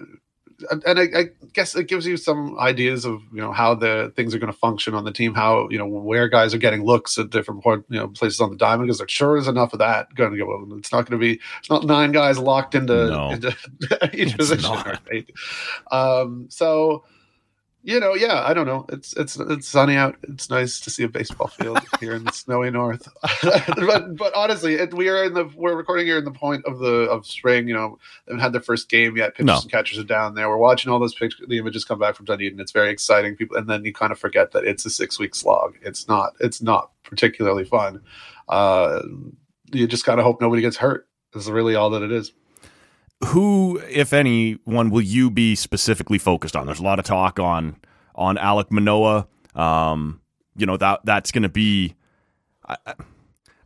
[0.70, 4.34] and I, I guess it gives you some ideas of you know how the things
[4.34, 7.18] are going to function on the team, how you know where guys are getting looks
[7.18, 9.78] at different point, you know places on the diamond because there sure is enough of
[9.80, 10.66] that going to go.
[10.76, 13.30] It's not going to be it's not nine guys locked into, No.
[13.30, 13.56] into
[14.12, 14.70] each position.
[15.10, 15.30] Right?
[15.90, 17.04] Um, so
[17.84, 18.86] you know, yeah, I don't know.
[18.90, 20.16] It's it's it's sunny out.
[20.22, 23.08] It's nice to see a baseball field here in the snowy north.
[23.42, 26.78] but but honestly, it, we are in the we're recording here in the point of
[26.78, 27.66] the of spring.
[27.66, 29.34] You know, they haven't had their first game yet.
[29.34, 29.58] Pitchers No.
[29.60, 30.48] and catchers are down there.
[30.48, 32.60] We're watching all those pictures, the images come back from Dunedin.
[32.60, 33.36] It's very exciting.
[33.36, 35.76] People, and then you kind of forget that it's a six week slog.
[35.82, 36.34] It's not.
[36.40, 38.00] It's not particularly fun.
[38.48, 39.02] Uh,
[39.72, 41.08] you just kind of hope nobody gets hurt.
[41.34, 42.30] Is really all that it is.
[43.26, 46.66] Who, if anyone, will you be specifically focused on?
[46.66, 47.76] There's a lot of talk on
[48.14, 49.26] on Alek Manoah.
[49.54, 50.20] Um,
[50.56, 51.94] you know that that's going to be.
[52.66, 52.94] I, I-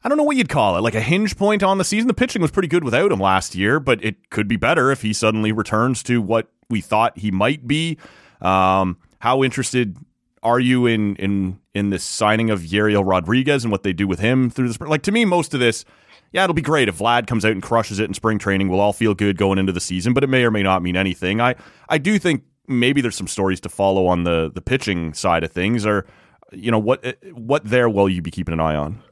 [0.08, 2.06] don't know what you'd call it, like a hinge point on the season.
[2.06, 5.02] The pitching was pretty good without him last year, but it could be better if
[5.02, 7.98] he suddenly returns to what we thought he might be.
[8.40, 9.96] Um, how interested
[10.44, 14.20] are you in in in this signing of Yariel Rodriguez and what they do with
[14.20, 14.88] him through spring?
[14.90, 15.84] Like to me, most of this
[16.32, 18.68] yeah, it'll be great if Vlad comes out and crushes it in spring training.
[18.68, 20.96] We'll all feel good going into the season, but it may or may not mean
[20.96, 21.40] anything.
[21.40, 21.54] I
[21.88, 25.52] I do think maybe there's some stories to follow on the the pitching side of
[25.52, 26.06] things, or
[26.52, 29.02] you know what what there will you be keeping an eye on?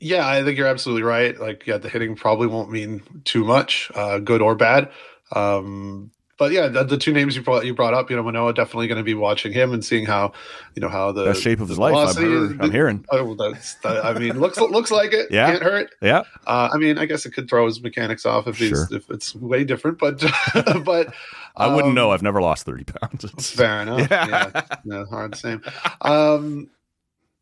[0.00, 1.38] Yeah, I think you're absolutely right.
[1.38, 4.90] Like, yeah, the hitting probably won't mean too much, uh, good or bad.
[5.32, 8.54] Um, but yeah, the, the, two names you brought you brought up, you know, Manoah
[8.54, 10.32] definitely going to be watching him and seeing how,
[10.76, 12.16] you know, how the best shape of his life.
[12.16, 13.04] I'm, heard, I'm, hearing.
[13.10, 13.74] Oh, that's.
[13.76, 15.32] That, I mean, looks looks like it.
[15.32, 15.90] Yeah, can't hurt.
[16.00, 16.22] Yeah.
[16.46, 18.88] Uh, I mean, I guess it could throw his mechanics off if he's sure.
[18.92, 20.20] if it's way different, but
[20.84, 21.12] but
[21.56, 22.12] I wouldn't um, know.
[22.12, 23.50] I've never lost thirty pounds.
[23.50, 24.08] Fair enough.
[24.08, 25.60] Yeah, yeah no, hard same.
[26.02, 26.70] Um,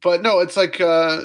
[0.03, 0.81] but no, it's like.
[0.81, 1.21] Uh,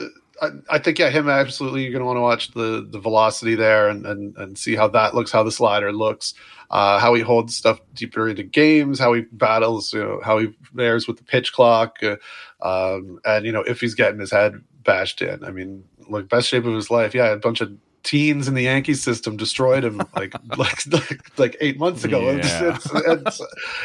[0.69, 1.83] I, think yeah, him absolutely.
[1.83, 4.87] You're going to want to watch the the velocity there and, and and see how
[4.89, 6.33] that looks, how the slider looks,
[6.71, 10.51] uh, how he holds stuff deeper into games, how he battles, you know, how he
[10.75, 12.15] fares with the pitch clock, uh,
[12.63, 15.43] um, and you know if he's getting his head bashed in.
[15.43, 17.13] I mean, like best shape of his life.
[17.13, 17.71] Yeah, a bunch of
[18.03, 22.21] teens in the Yankee system destroyed him like like, like like eight months ago.
[22.21, 22.75] Yeah.
[22.75, 23.41] It's, it's, it's,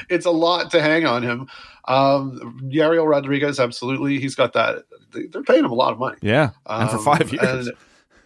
[0.09, 1.49] it's a lot to hang on him.
[1.87, 4.85] Um, Yariel Rodriguez, absolutely, he's got that.
[5.13, 6.17] They're paying him a lot of money.
[6.21, 7.67] Yeah, and for five um, years.
[7.69, 7.77] And,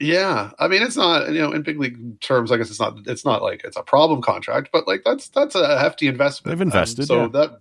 [0.01, 2.51] yeah, I mean it's not you know in big league terms.
[2.51, 5.55] I guess it's not it's not like it's a problem contract, but like that's that's
[5.55, 6.57] a hefty investment.
[6.57, 7.29] They've invested, so yeah.
[7.29, 7.61] that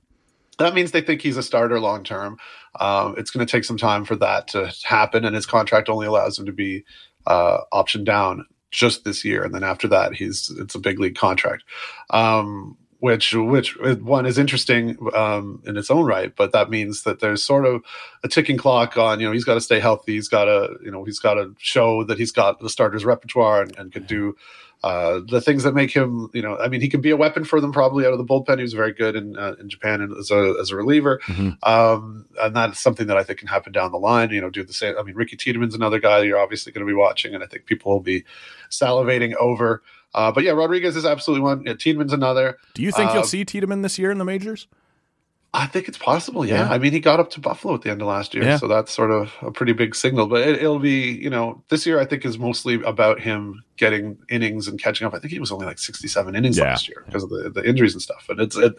[0.58, 2.38] that means they think he's a starter long term.
[2.80, 6.06] Um, it's going to take some time for that to happen, and his contract only
[6.06, 6.86] allows him to be
[7.28, 11.16] uh, option down just this year, and then after that, he's it's a big league
[11.16, 11.64] contract.
[12.10, 17.22] Um, which which one is interesting um, in its own right, but that means that
[17.22, 17.82] there's sort of
[18.24, 19.20] a ticking clock on.
[19.20, 20.16] You know, he's got to stay healthy.
[20.16, 23.62] He's got to you know he's got to show that he's got the starters repertoire
[23.62, 24.36] and, and can do
[24.84, 26.30] uh, the things that make him.
[26.34, 28.26] You know, I mean, he can be a weapon for them probably out of the
[28.26, 28.58] bullpen.
[28.58, 31.52] He was very good in uh, in Japan and as a as a reliever, mm-hmm.
[31.70, 34.30] um, and that's something that I think can happen down the line.
[34.30, 34.96] You know, do the same.
[34.98, 37.66] I mean, Ricky Tiedemann's another guy you're obviously going to be watching, and I think
[37.66, 38.24] people will be
[38.70, 39.84] salivating over.
[40.14, 41.64] Uh, but yeah, Rodriguez is absolutely one.
[41.66, 42.58] Yeah, Tiedemann's another.
[42.74, 44.68] Do you think uh, you'll see Tiedemann this year in the majors?
[45.52, 46.46] I think it's possible.
[46.46, 46.68] Yeah.
[46.68, 46.70] yeah.
[46.70, 48.58] I mean, he got up to Buffalo at the end of last year, yeah.
[48.58, 50.28] so that's sort of a pretty big signal.
[50.28, 54.18] But it, will be, you know, this year I think is mostly about him getting
[54.30, 55.14] innings and catching up.
[55.16, 56.66] I think he was only like sixty-seven innings yeah.
[56.66, 58.28] last year because of the, the injuries and stuff.
[58.30, 58.76] And it's it,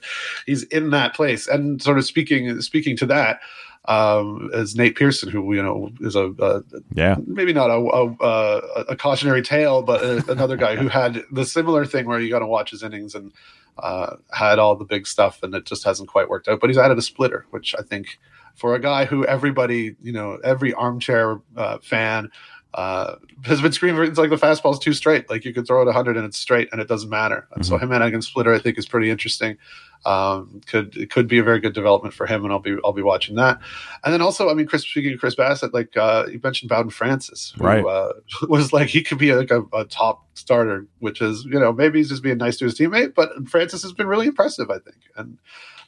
[0.47, 1.49] he's in that place.
[1.49, 3.41] And sort of speaking speaking to that,
[3.87, 6.63] um, as Nate Pearson, who you know is a, a
[6.95, 8.57] yeah maybe not a, a,
[8.91, 12.47] a cautionary tale, but another guy who had the similar thing where you got to
[12.47, 13.33] watch his innings and
[13.79, 16.61] uh, had all the big stuff, and it just hasn't quite worked out.
[16.61, 18.19] But he's added a splitter, which I think
[18.55, 22.31] for a guy who everybody you know every armchair uh, fan
[22.75, 24.03] uh, has been screaming.
[24.03, 25.29] It's like the fastball's too straight.
[25.29, 27.49] Like you could throw it 100 and it's straight and it doesn't matter.
[27.53, 27.69] And mm-hmm.
[27.69, 29.59] so him adding splitter, I think, is pretty interesting
[30.07, 32.93] um, could it could be a very good development for him, and I'll be I'll
[32.93, 33.59] be watching that.
[34.05, 36.91] And then also, I mean, Chris speaking of Chris Bassitt, like uh, you mentioned, Bowden
[36.91, 38.13] Francis, who, right, uh,
[38.49, 41.99] was like he could be like a, a, top starter, which is you know maybe
[41.99, 44.99] he's just being nice to his teammate, but Francis has been really impressive, I think,
[45.17, 45.39] and.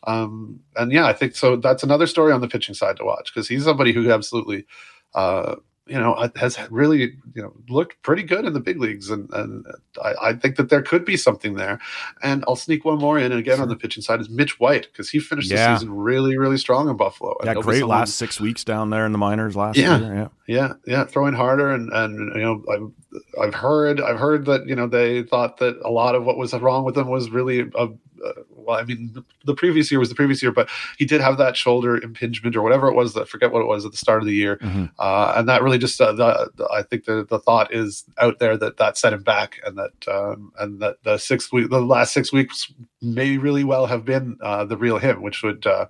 [0.05, 1.55] Um, and yeah, I think so.
[1.55, 4.67] That's another story on the pitching side to watch because he's somebody who absolutely
[5.15, 5.55] uh,
[5.87, 9.11] you know, uh, has really, you know, looked pretty good in the big leagues.
[9.11, 9.67] And, and
[10.03, 11.81] I, I think that there could be something there.
[12.23, 13.33] And I'll sneak one more in.
[13.33, 15.73] And again, on the pitching side is Mitch White because he finished yeah.
[15.73, 17.37] the season really, really strong in Buffalo.
[17.43, 20.15] Yeah, great someone, last six weeks down there in the minors last yeah, year.
[20.15, 21.73] Yeah, yeah, yeah, throwing harder.
[21.73, 25.79] And, and, you know, I've, I've heard, I've heard that, you know, they thought that
[25.85, 27.89] a lot of what was wrong with him was really a,
[28.25, 31.21] a well, I mean, the, the, previous year was the previous year, but he did
[31.21, 33.15] have that shoulder impingement or whatever it was.
[33.15, 34.87] That forget what it was at the start of the year, mm-hmm.
[34.99, 38.39] uh, and that really just uh, the, the, I think the the thought is out
[38.39, 41.81] there that that set him back, and that um, and that the six week, the
[41.81, 45.67] last six weeks may really well have been uh, the real him, which would.
[45.67, 45.87] Uh,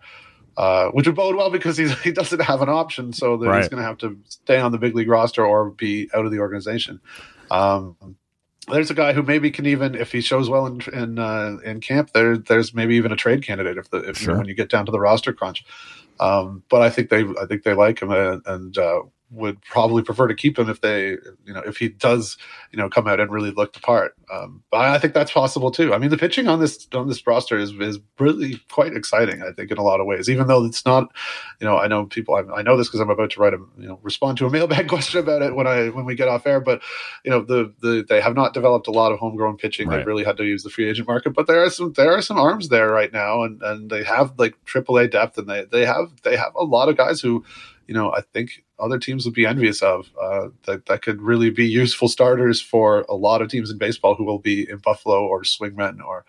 [0.58, 3.60] uh, which would bode well because he's, he doesn't have an option, so that right.
[3.60, 6.30] he's going to have to stay on the big league roster or be out of
[6.30, 7.00] the organization.
[7.50, 7.96] Um,
[8.68, 11.80] there's a guy who maybe can even, if he shows well in in, uh, in
[11.80, 14.22] camp, there there's maybe even a trade candidate if the if sure.
[14.22, 15.64] you know, when you get down to the roster crunch.
[16.20, 20.02] Um, but I think they I think they like him and, and uh, would probably
[20.02, 21.10] prefer to keep him if they,
[21.44, 22.36] you know, if he does,
[22.70, 24.14] you know, come out and really look the part.
[24.32, 25.94] Um, but I think that's possible too.
[25.94, 29.42] I mean, the pitching on this on this roster is is really quite exciting.
[29.42, 31.10] I think in a lot of ways, even though it's not,
[31.60, 32.34] you know, I know people.
[32.34, 34.50] I, I know this because I'm about to write a, you know, respond to a
[34.62, 36.60] mailbag question about it when I when we get off air.
[36.60, 36.82] But
[37.24, 39.88] you know, the the they have not developed a lot of homegrown pitching.
[39.88, 39.98] Right.
[39.98, 41.30] They've really had to use the free agent market.
[41.30, 44.38] But there are some there are some arms there right now, and and they have
[44.38, 47.44] like AAA depth, and they they have they have a lot of guys who
[47.86, 50.10] you know, I think other teams would be envious of.
[50.20, 54.14] Uh, that that could really be useful starters for a lot of teams in baseball
[54.14, 56.24] who will be in Buffalo or Swingmen or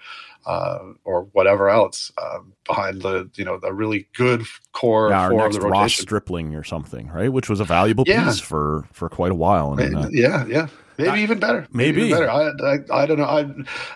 [0.46, 5.34] uh, or whatever else um, behind the you know the really good core yeah, for
[5.36, 5.82] next the rotation.
[5.82, 7.32] Ross Stripling or something, right?
[7.32, 8.26] Which was a valuable yeah.
[8.26, 9.74] piece for for quite a while.
[9.80, 10.68] And, uh, yeah, yeah.
[10.98, 11.68] Maybe That- even better.
[11.72, 12.02] maybe.
[12.04, 12.30] even better.
[12.30, 12.50] I,
[12.92, 13.26] I, I don't know.
[13.26, 13.50] I,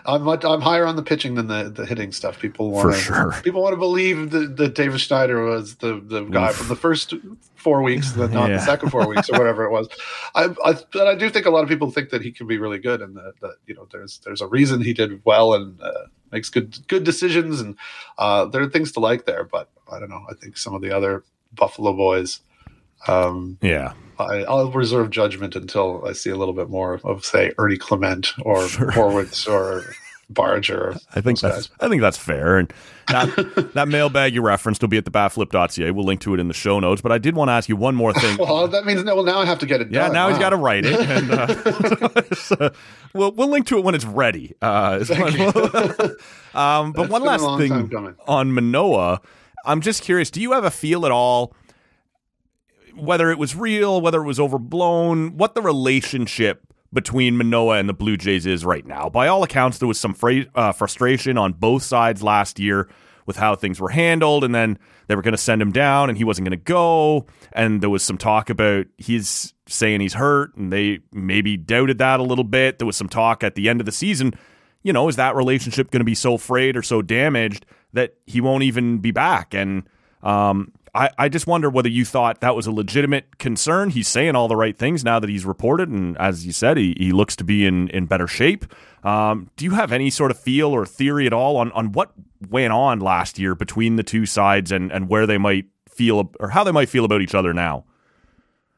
[0.06, 2.38] I'm much, I'm higher on the pitching than the, the hitting stuff.
[2.40, 3.34] People want For sure.
[3.42, 7.14] People want to believe that, that Davis Schneider was the, the guy from the first
[7.54, 8.56] four weeks, the, not Yeah.
[8.56, 9.88] the second four weeks or whatever it was.
[10.34, 12.58] I, I, but I do think a lot of people think that he can be
[12.58, 15.80] really good, and that, that you know there's there's a reason he did well and
[15.80, 15.92] uh,
[16.32, 17.76] makes good good decisions, and
[18.18, 19.44] uh, there are things to like there.
[19.44, 20.24] But I don't know.
[20.30, 22.40] I think some of the other Buffalo boys.
[23.06, 23.92] Um, Yeah.
[24.18, 28.32] I, I'll reserve judgment until I see a little bit more of, say, Ernie Clement
[28.42, 28.90] or Sure.
[28.90, 29.84] Horwitz or
[30.30, 30.94] Barger.
[31.14, 32.58] I think that's I think that's fair.
[32.58, 32.70] And
[33.06, 35.90] that that mailbag you referenced will be at thebatflip.ca.
[35.92, 37.00] We'll link to it in the show notes.
[37.00, 38.36] But I did want to ask you one more thing.
[38.40, 39.14] Well, that means no.
[39.14, 40.12] Well, now I have to get it Yeah, done.
[40.12, 42.70] now he's got to write it, and uh, so
[43.14, 44.54] we'll we'll link to it when it's ready.
[44.60, 45.02] Uh,
[46.54, 47.90] um, but It's one last thing
[48.26, 49.20] on Manoah,
[49.64, 50.30] I'm just curious.
[50.30, 51.54] Do you have a feel at all,
[52.98, 57.94] whether it was real, whether it was overblown, what the relationship between Manoah and the
[57.94, 59.08] Blue Jays is right now?
[59.08, 62.88] By all accounts, there was some fra- uh, frustration on both sides last year
[63.26, 66.16] with how things were handled, and then they were going to send him down, and
[66.16, 67.26] he wasn't going to go.
[67.52, 72.20] And there was some talk about he's saying he's hurt, and they maybe doubted that
[72.20, 72.78] a little bit.
[72.78, 74.32] There was some talk at the end of the season.
[74.82, 78.40] You know, is that relationship going to be so frayed or so damaged that he
[78.40, 79.52] won't even be back?
[79.52, 79.86] And
[80.22, 83.90] um, I, I just wonder whether you thought that was a legitimate concern.
[83.90, 86.94] He's saying all the right things now that he's reported, and as you said, he,
[86.98, 88.64] he looks to be in, in better shape.
[89.04, 92.12] Um, do you have any sort of feel or theory at all on, on what
[92.48, 96.50] went on last year between the two sides and, and where they might feel or
[96.50, 97.84] how they might feel about each other now?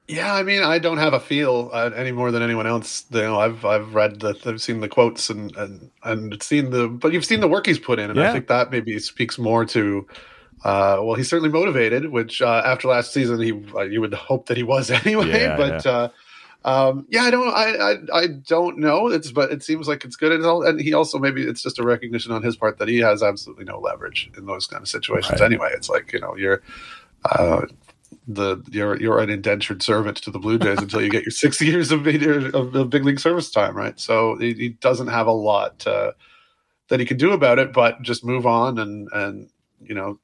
[0.09, 3.05] Yeah, I mean, I don't have a feel uh, any more than anyone else.
[3.13, 6.89] You know, I've I've read the, I've seen the quotes and and and seen the,
[6.89, 8.31] but you've seen the work he's put in, and Yeah.
[8.31, 10.07] I think that maybe speaks more to.
[10.65, 14.47] Uh, well, he's certainly motivated, which uh, after last season, he uh, you would hope
[14.47, 15.29] that he was anyway.
[15.29, 16.09] Yeah, but Uh,
[16.63, 19.07] um, yeah, I don't, I, I, I don't know.
[19.09, 21.79] It's, but it seems like it's good, and, all, and he also maybe it's just
[21.79, 24.89] a recognition on his part that he has absolutely no leverage in those kind of
[24.89, 25.41] situations.
[25.41, 25.47] Right.
[25.47, 26.63] Anyway, it's like you know you're.
[27.25, 27.67] Uh,
[28.27, 31.61] the you're you're an indentured servant to the Blue Jays until you get your six
[31.61, 33.99] years of, of, of big league service time, right?
[33.99, 36.13] So he, he doesn't have a lot uh,
[36.89, 39.49] that he can do about it, but just move on and and
[39.81, 40.19] you know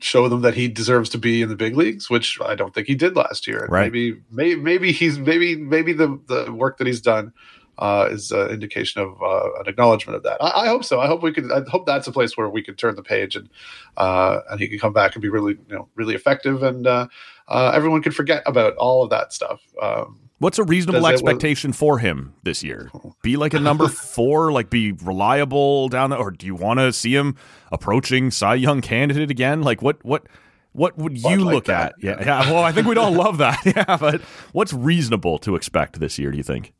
[0.00, 2.86] show them that he deserves to be in the big leagues, which I don't think
[2.86, 3.64] he did last year.
[3.64, 3.92] And Right.
[3.92, 7.32] Maybe maybe maybe he's maybe maybe the the work that he's done.
[7.80, 10.36] Uh, is an indication of uh, an acknowledgement of that.
[10.42, 10.98] I, I hope so.
[10.98, 11.52] I hope we could.
[11.52, 13.48] I hope that's a place where we could turn the page and
[13.96, 17.06] uh, and he can come back and be really, you know, really effective, and uh,
[17.46, 19.60] uh, everyone could forget about all of that stuff.
[19.80, 22.90] Um, What's a reasonable Does expectation for him this year?
[23.22, 26.92] Be like a number four, like be reliable down there, or do you want to
[26.92, 27.34] see him
[27.72, 29.62] approaching Cy Young candidate again?
[29.62, 30.26] Like what what
[30.72, 31.94] what would you like look that.
[31.98, 32.04] at?
[32.04, 32.52] Yeah, yeah.
[32.52, 33.58] Well, I think we'd all love that.
[33.66, 34.20] Yeah, but
[34.52, 36.30] what's reasonable to expect this year?
[36.30, 36.72] Do you think?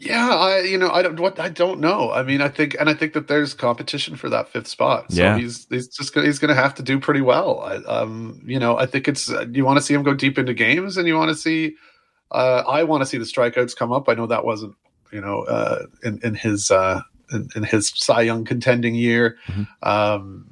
[0.00, 2.12] yeah, I you know I don't what I don't know.
[2.12, 5.10] I mean, I think and I think that there's competition for that fifth spot.
[5.12, 5.38] So Yeah.
[5.38, 7.60] he's he's just gonna, he's going to have to do pretty well.
[7.60, 10.54] I, um, you know, I think it's you want to see him go deep into
[10.54, 11.74] games, and you want to see.
[12.30, 14.08] Uh, I want to see the strikeouts come up.
[14.08, 14.74] I know that wasn't
[15.12, 17.00] you know uh, in in his uh,
[17.32, 19.36] in, in his Cy Young contending year.
[19.46, 19.66] Mhm.
[19.82, 20.50] Um,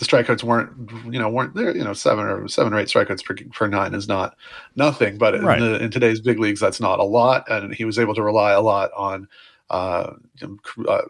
[0.00, 3.22] the strikeouts weren't you know weren't there you know seven or seven or eight strikeouts
[3.22, 4.34] per, per nine is not
[4.74, 7.98] nothing but in, the, in today's big leagues that's not a lot and he was
[7.98, 9.28] able to rely a lot on
[9.68, 11.02] uh, you know, cr- uh,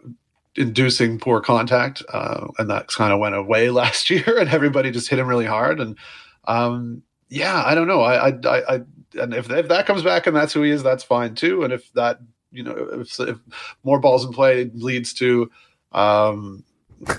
[0.57, 5.07] inducing poor contact uh, and that kind of went away last year and everybody just
[5.07, 5.97] hit him really hard and
[6.49, 8.81] um, yeah I don't know I, I, I
[9.19, 11.73] and if, if that comes back and that's who he is that's fine too and
[11.73, 12.19] if that
[12.51, 13.37] you know if, if
[13.83, 15.49] more balls in play leads to
[15.93, 16.63] um,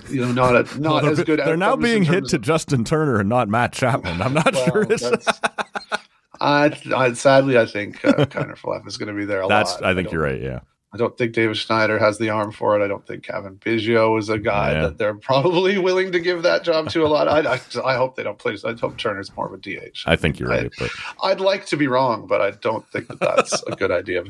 [0.09, 2.85] you know not a, not Well, as good they're now being hit to of- Justin
[2.85, 4.23] Turner and not Matt Chapman.
[4.23, 4.83] I'm not well, sure.
[4.89, 5.41] It's, that's-
[6.41, 9.75] I, I, sadly, I think uh, Kiner-Falefa is going to be there a that's.
[9.75, 9.85] lot.
[9.85, 10.41] I think don't- you're right.
[10.41, 10.61] Yeah.
[10.95, 12.85] I don't think Davis Schneider has the arm for it.
[12.85, 14.83] I don't think Cavan Biggio is a guy Yeah.
[14.83, 17.29] that they're probably willing to give that job to a lot.
[17.29, 18.57] I, I, I hope they don't play.
[18.65, 20.01] I hope Turner's more of a DH.
[20.07, 20.73] I think you're I- right.
[20.79, 20.91] But
[21.23, 24.25] I'd like to be wrong, but I don't think that that's a good idea.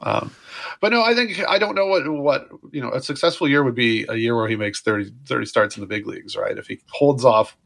[0.00, 0.34] Um,
[0.80, 2.90] but no, I think I don't know what what you know.
[2.90, 5.86] A successful year would be a year where he makes 30, 30 starts in the
[5.86, 6.58] big leagues, right?
[6.58, 7.56] If he holds off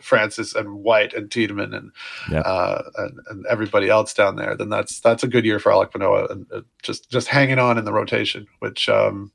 [0.00, 1.92] Francis and White and Tiedemann and,
[2.34, 5.94] uh, and and everybody else down there, then that's that's a good year for Alek
[5.94, 9.32] Manoah and uh, just just hanging on in the rotation, which um,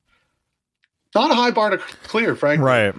[1.16, 2.66] not a high bar to clear, frankly.
[2.66, 2.96] Right.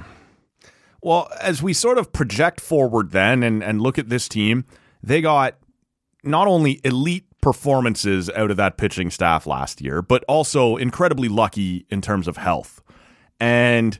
[1.00, 4.64] Well, as we sort of project forward then and, and look at this team,
[5.02, 5.56] they got
[6.24, 11.86] not only elite performances out of that pitching staff last year, but also incredibly lucky
[11.88, 12.82] in terms of health.
[13.38, 13.98] And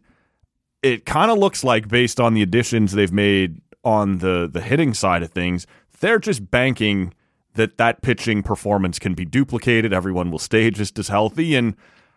[0.83, 4.95] it kind of looks like, based on the additions they've made on the, the hitting
[4.95, 5.66] side of things,
[6.01, 7.14] they're just banking
[7.55, 9.93] that that pitching performance can be duplicated.
[9.93, 11.74] Everyone will stay just as healthy, and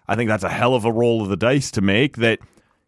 [0.07, 2.17] I think that's a hell of a roll of the dice to make.
[2.17, 2.39] That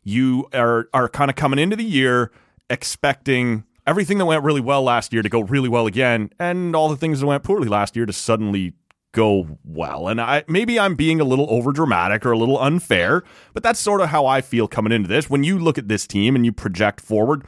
[0.03, 2.31] you are are kind of coming into the year
[2.69, 6.89] expecting everything that went really well last year to go really well again, and all
[6.89, 8.73] the things that went poorly last year to suddenly
[9.13, 10.09] go well.
[10.09, 13.79] And I maybe I'm being a little over dramatic or a little unfair, but that's
[13.79, 15.29] sort of how I feel coming into this.
[15.29, 17.45] When you look at this team and you project forward,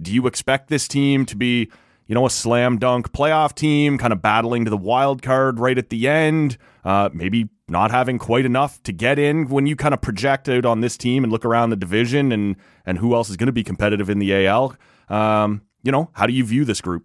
[0.00, 1.70] do you expect this team to be,
[2.06, 5.76] you know, a slam dunk playoff team, kind of battling to the wild card right
[5.76, 6.56] at the end?
[6.84, 10.64] Uh, maybe not having quite enough to get in when you kind of project out
[10.64, 12.56] on this team and look around the division and
[12.86, 14.74] and who else is going to be competitive in the AL.
[15.08, 17.04] Um, you know, how do you view this group?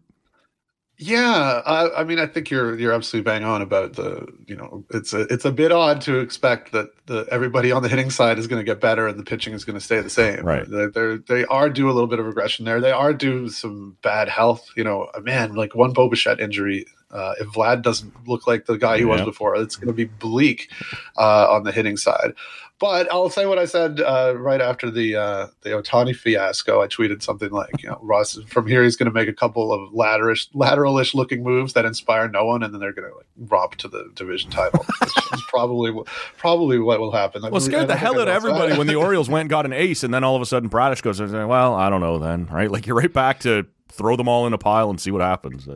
[1.06, 4.86] Yeah, I, I, mean, I think you're you're absolutely bang on about the you know
[4.90, 8.40] it's a it's a bit odd to expect that the everybody on the hitting side
[8.40, 10.46] is going to get better and the pitching is going to stay the same.
[10.46, 10.66] Right?
[10.66, 12.80] They're they are due a little bit of regression there.
[12.80, 14.70] They are due some bad health.
[14.78, 16.86] You know, a man, like one Bo Bichette injury.
[17.14, 19.10] Uh, if Vlad doesn't look like the guy he yeah.
[19.10, 20.72] was before, it's going to be bleak
[21.18, 22.34] uh, on the hitting side.
[22.80, 26.82] But I'll say what I said uh, right after the uh, the Ohtani fiasco.
[26.82, 29.72] I tweeted something like, you know, Ross from here he's going to make a couple
[29.72, 33.28] of lateralish, lateralish looking moves that inspire no one, and then they're going to like
[33.38, 34.86] romp to the division title.
[35.48, 35.94] probably
[36.36, 37.42] probably what will happen.
[37.44, 40.04] Well, scared the hell out of everybody when the Orioles went and got an ace,
[40.04, 42.86] and then all of a sudden Bradish goes, "Well, I don't know." Then right, like
[42.86, 45.70] you're right back to throw them all in a pile and see what happens.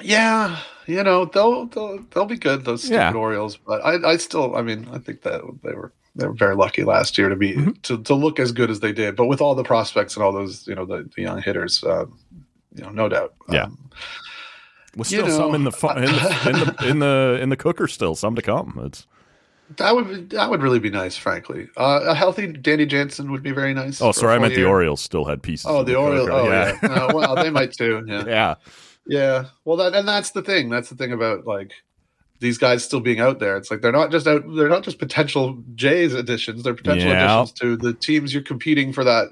[0.00, 3.12] Yeah, you know they'll they'll, they'll be good those stupid yeah.
[3.12, 6.56] Orioles, but I I still I mean I think that they were they were very
[6.56, 7.70] lucky last year to be mm-hmm.
[7.82, 9.16] to, to look as good as they did.
[9.16, 12.06] But with all the prospects and all those, you know, the, the young hitters, uh,
[12.74, 13.34] you know, no doubt.
[13.48, 13.64] Yeah.
[13.64, 13.90] Um,
[14.96, 17.56] well, still you know, some in the, in the, in the in the in the
[17.56, 17.86] cooker.
[17.86, 18.80] Still some to come.
[18.84, 19.06] It's
[19.76, 21.68] that would that would really be nice, frankly.
[21.76, 24.00] Uh, a healthy Danny Jansen would be very nice.
[24.00, 24.64] Oh, sorry, I meant year.
[24.64, 25.66] the Orioles still had pieces.
[25.68, 26.28] Oh, the, the Orioles.
[26.30, 26.78] Oh, yeah.
[26.82, 26.88] yeah.
[26.88, 28.04] uh, well, they might too.
[28.06, 28.24] Yeah.
[28.26, 28.54] Yeah.
[29.08, 29.46] Yeah.
[29.64, 30.68] Well, that and that's the thing.
[30.68, 31.72] That's the thing about like
[32.40, 33.56] these guys still being out there.
[33.56, 34.44] It's like they're not just out.
[34.54, 36.62] They're not just potential Jays additions.
[36.62, 37.40] They're potential yeah.
[37.40, 39.28] additions to the teams you're competing for that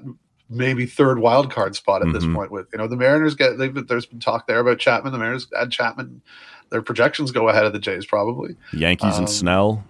[0.49, 2.13] maybe third wild card spot at mm-hmm.
[2.15, 2.51] this point.
[2.51, 3.57] With you know the Mariners get.
[3.57, 5.13] There's been talk there about Chapman.
[5.13, 6.21] The Mariners add Chapman.
[6.69, 8.55] Their projections go ahead of the Jays probably.
[8.73, 9.83] Yankees um, and Snell.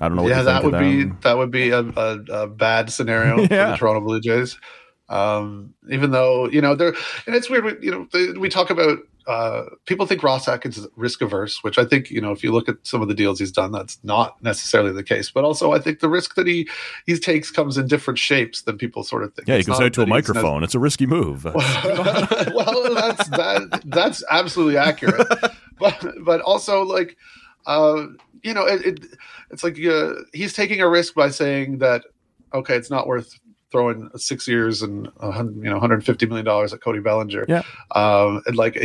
[0.00, 0.28] I don't know.
[0.28, 3.46] yeah, that would be that would be a, a, a bad scenario yeah.
[3.48, 4.58] for the Toronto Blue Jays.
[5.08, 6.94] Um, even though you know they're
[7.26, 7.82] and it's weird.
[7.82, 11.76] You know they, we talk about uh, people think Ross Atkins is risk averse, which
[11.76, 13.98] I think you know if you look at some of the deals he's done, that's
[14.02, 15.30] not necessarily the case.
[15.30, 16.66] But also, I think the risk that he
[17.04, 19.46] he takes comes in different shapes than people sort of think.
[19.46, 20.64] Yeah, he goes out to a microphone.
[20.64, 21.44] it's a risky move.
[21.44, 25.28] well, that's that that's absolutely accurate.
[25.78, 27.18] but but also like
[27.66, 28.06] uh,
[28.42, 29.06] you know it, it
[29.50, 32.02] it's like uh, he's taking a risk by saying that
[32.54, 33.38] okay, it's not worth
[33.70, 37.44] throwing six years and you know 150 million dollars at Cody Bellinger.
[37.48, 37.62] Yeah,
[37.94, 38.78] um, and like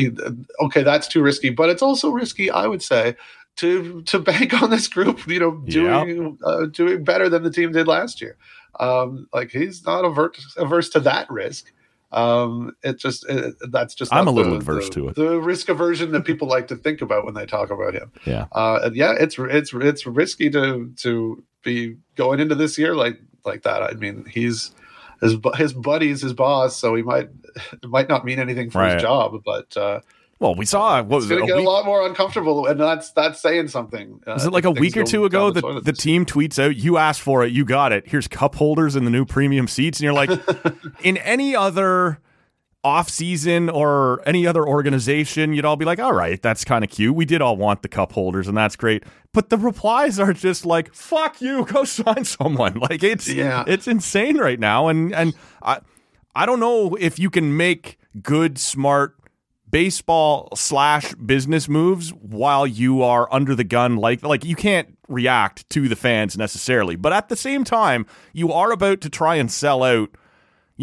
[0.62, 3.16] okay, that's too risky, but it's also risky, I would say,
[3.58, 5.28] to to bank on this group.
[5.28, 6.48] You know, doing yeah.
[6.48, 8.38] uh, doing better than the team did last year.
[8.80, 11.72] Um, like he's not averse averse to that risk.
[12.12, 15.16] Um, it just it, that's just I'm a little the, adverse the, to it.
[15.16, 18.12] The risk aversion that people like to think about when they talk about him.
[18.26, 22.96] Yeah, uh, and yeah, it's it's it's risky to to be going into this year
[22.96, 23.82] like like that.
[23.84, 24.72] I mean, he's
[25.22, 27.30] his his buddy's his boss, so he might
[27.72, 28.94] it might not mean anything for right.
[28.94, 29.76] his job, but.
[29.76, 30.02] Uh,
[30.40, 31.66] well, we saw what was it's going to get week?
[31.66, 34.20] a lot more uncomfortable, and that's that's saying something.
[34.28, 36.76] Uh, was it like a week or two ago that the, the team tweets out,
[36.76, 38.10] "You asked for it, you got it.
[38.10, 40.32] Here's cup holders in the new premium seats," and you're like,
[41.02, 42.20] in any other
[42.84, 46.90] off season or any other organization, you'd all be like, all right, that's kind of
[46.90, 47.16] cute.
[47.16, 49.04] We did all want the cup holders and that's great.
[49.34, 52.80] But the replies are just like, fuck you, go sign someone.
[52.80, 53.64] Like it's yeah.
[53.68, 54.90] it's insane right now.
[54.90, 55.80] And and I
[56.36, 59.16] I don't know if you can make good, smart
[59.70, 65.68] baseball slash business moves while you are under the gun like like you can't react
[65.70, 66.96] to the fans necessarily.
[66.96, 70.10] But at the same time, you are about to try and sell out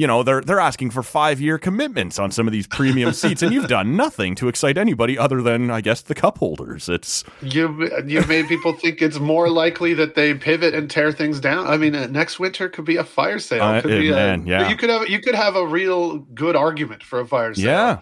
[0.01, 3.43] you know they're they're asking for five year commitments on some of these premium seats,
[3.43, 6.89] and you've done nothing to excite anybody other than I guess the cup holders.
[6.89, 11.39] It's you you made people think it's more likely that they pivot and tear things
[11.39, 11.67] down.
[11.67, 13.63] I mean, uh, next winter could be a fire sale.
[13.63, 14.69] Uh, could be man, a, yeah.
[14.71, 17.67] You could have you could have a real good argument for a fire sale.
[17.67, 17.99] Yeah.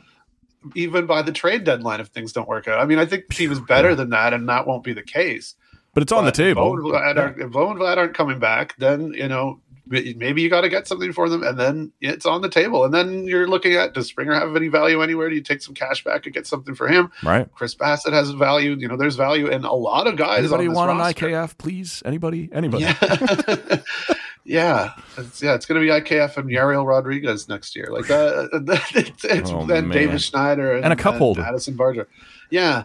[0.76, 2.78] Even by the trade deadline, if things don't work out.
[2.78, 5.56] I mean, I think team is better than that, and that won't be the case.
[5.94, 6.76] But it's on but the table.
[6.76, 9.60] If Bo and, Vlad aren't, if Bo and Vlad aren't coming back, then you know
[9.88, 12.92] maybe you got to get something for them and then it's on the table and
[12.92, 15.28] then you're looking at does springer have any value anywhere?
[15.28, 17.10] Do you take some cash back and get something for him?
[17.22, 17.48] Right.
[17.54, 20.90] Chris Bassitt has value you know there's value in a lot of guys anybody want
[20.90, 21.26] roster.
[21.26, 22.02] an ikf please?
[22.04, 22.48] Anybody?
[22.52, 22.84] Anybody.
[22.84, 22.96] Yeah,
[24.44, 24.92] yeah.
[25.16, 27.88] it's, yeah it's going to be ikf and yariel rodriguez next year.
[27.90, 32.08] Like uh, it's, it's oh, then davis schneider and, and a cup holder addison barger.
[32.50, 32.84] Yeah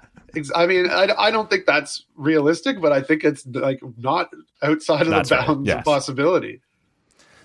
[0.56, 4.32] I mean, I, I don't think that's realistic, but I think it's like not
[4.62, 5.80] outside of That's the right, bounds yes.
[5.80, 6.62] of possibility.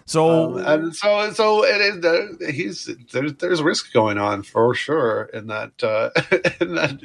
[0.09, 2.05] So Um, and so, so it is.
[2.05, 5.73] Uh, he's there's there's risk going on for sure in that.
[5.83, 6.11] Uh,
[6.61, 6.99] in that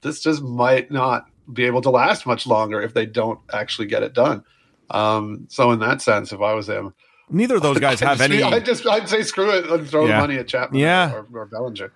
[0.00, 4.02] this just might not be able to last much longer if they don't actually get
[4.02, 4.42] it done.
[4.90, 6.94] Um, so in that sense, if I was him,
[7.30, 8.42] neither of those guys have any.
[8.42, 10.14] I'd just I'd say screw it and throw Yeah.
[10.16, 11.12] the money at Chapman Yeah.
[11.12, 11.92] or, or Bellinger.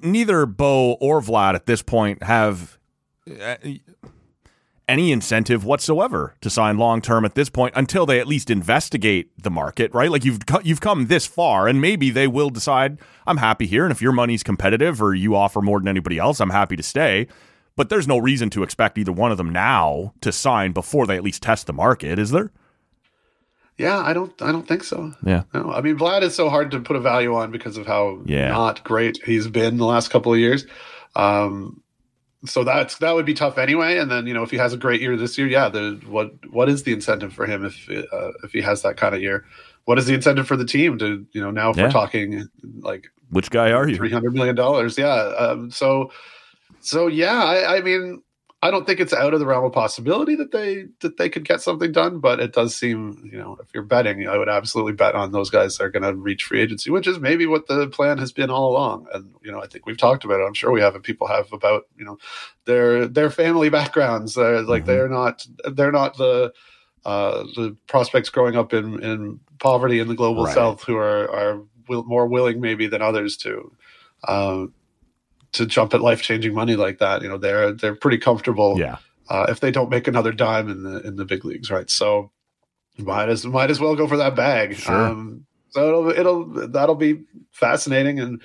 [0.00, 2.78] neither Bo or Vlad at this point have
[3.28, 3.56] uh,
[4.88, 9.30] any incentive whatsoever to sign long term at this point until they at least investigate
[9.42, 10.10] the market, right?
[10.10, 13.84] Like you've co- you've come this far, and maybe they will decide I'm happy here,
[13.84, 16.82] and if your money's competitive or you offer more than anybody else, I'm happy to
[16.82, 17.26] stay.
[17.76, 21.16] But there's no reason to expect either one of them now to sign before they
[21.16, 22.50] at least test the market, is there?
[23.76, 25.12] Yeah, I don't I don't think so.
[25.24, 25.44] Yeah.
[25.54, 28.20] No, I mean Vlad is so hard to put a value on because of how
[28.26, 28.48] Yeah.
[28.48, 30.66] not great he's been the last couple of years.
[31.14, 31.80] Um,
[32.44, 33.98] so that's that would be tough anyway.
[33.98, 36.32] And then you know if he has a great year this year, yeah, the what
[36.50, 39.44] what is the incentive for him if uh, if he has that kind of year?
[39.86, 41.84] What is the incentive for the team to you know now if Yeah.
[41.84, 42.46] we're talking
[42.80, 43.96] like Which guy are you?
[43.96, 44.96] three hundred million dollars?
[44.98, 45.14] Yeah.
[45.14, 46.10] Um, so
[46.80, 48.22] so yeah, I, I mean.
[48.60, 51.46] I don't think it's out of the realm of possibility that they that they could
[51.46, 54.94] get something done, but it does seem, you know, if you're betting, I would absolutely
[54.94, 57.68] bet on those guys that are going to reach free agency, which is maybe what
[57.68, 59.06] the plan has been all along.
[59.14, 60.44] And you know, I think we've talked about it.
[60.44, 62.18] I'm sure we have, and people have about you know
[62.64, 64.36] their their family backgrounds.
[64.36, 64.86] Like Mhm.
[64.86, 66.52] they're not they're not the
[67.04, 70.54] uh, the prospects growing up in in poverty in the global Right.
[70.54, 73.72] south who are are will, more willing maybe than others to.
[74.26, 74.74] Um,
[75.52, 78.96] to jump at life changing money like that, you know, they're they're pretty comfortable Yeah.
[79.30, 81.88] uh, if they don't make another dime in the in the big leagues, right?
[81.90, 82.30] So
[82.98, 84.76] might as might as well go for that bag.
[84.76, 84.94] Sure.
[85.08, 88.42] Um, so it'll it'll that'll be fascinating, and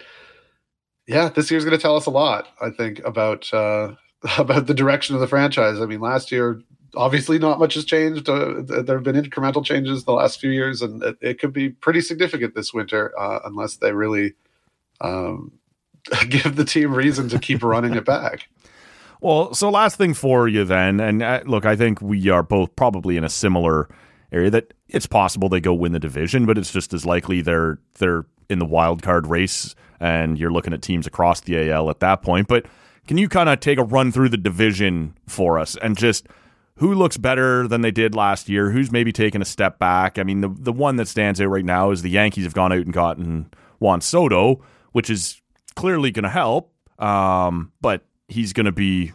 [1.07, 2.47] yeah, this year's going to tell us a lot.
[2.61, 3.93] I think about uh,
[4.37, 5.79] about the direction of the franchise.
[5.79, 6.61] I mean, last year
[6.95, 8.29] obviously not much has changed.
[8.29, 11.69] Uh, there have been incremental changes the last few years, and it, it could be
[11.69, 14.33] pretty significant this winter uh, unless they really.
[15.01, 15.51] Um,
[16.29, 18.49] give the team reason to keep running it back.
[19.21, 22.75] Well, so last thing for you then, and uh, look, I think we are both
[22.75, 23.87] probably in a similar
[24.33, 27.79] area that it's possible they go win the division, but it's just as likely they're
[27.99, 32.01] they're in the wild card race, and you're looking at teams across the AL at
[32.01, 32.47] that point.
[32.47, 32.65] But
[33.07, 36.27] can you kind of take a run through the division for us and just
[36.77, 38.71] who looks better than they did last year?
[38.71, 40.19] Who's maybe taken a step back?
[40.19, 42.73] I mean, the the one that stands out right now is the Yankees have gone
[42.73, 45.41] out and gotten Juan Soto, which is
[45.73, 46.71] clearly going to help.
[46.99, 49.11] Um, but he's going to be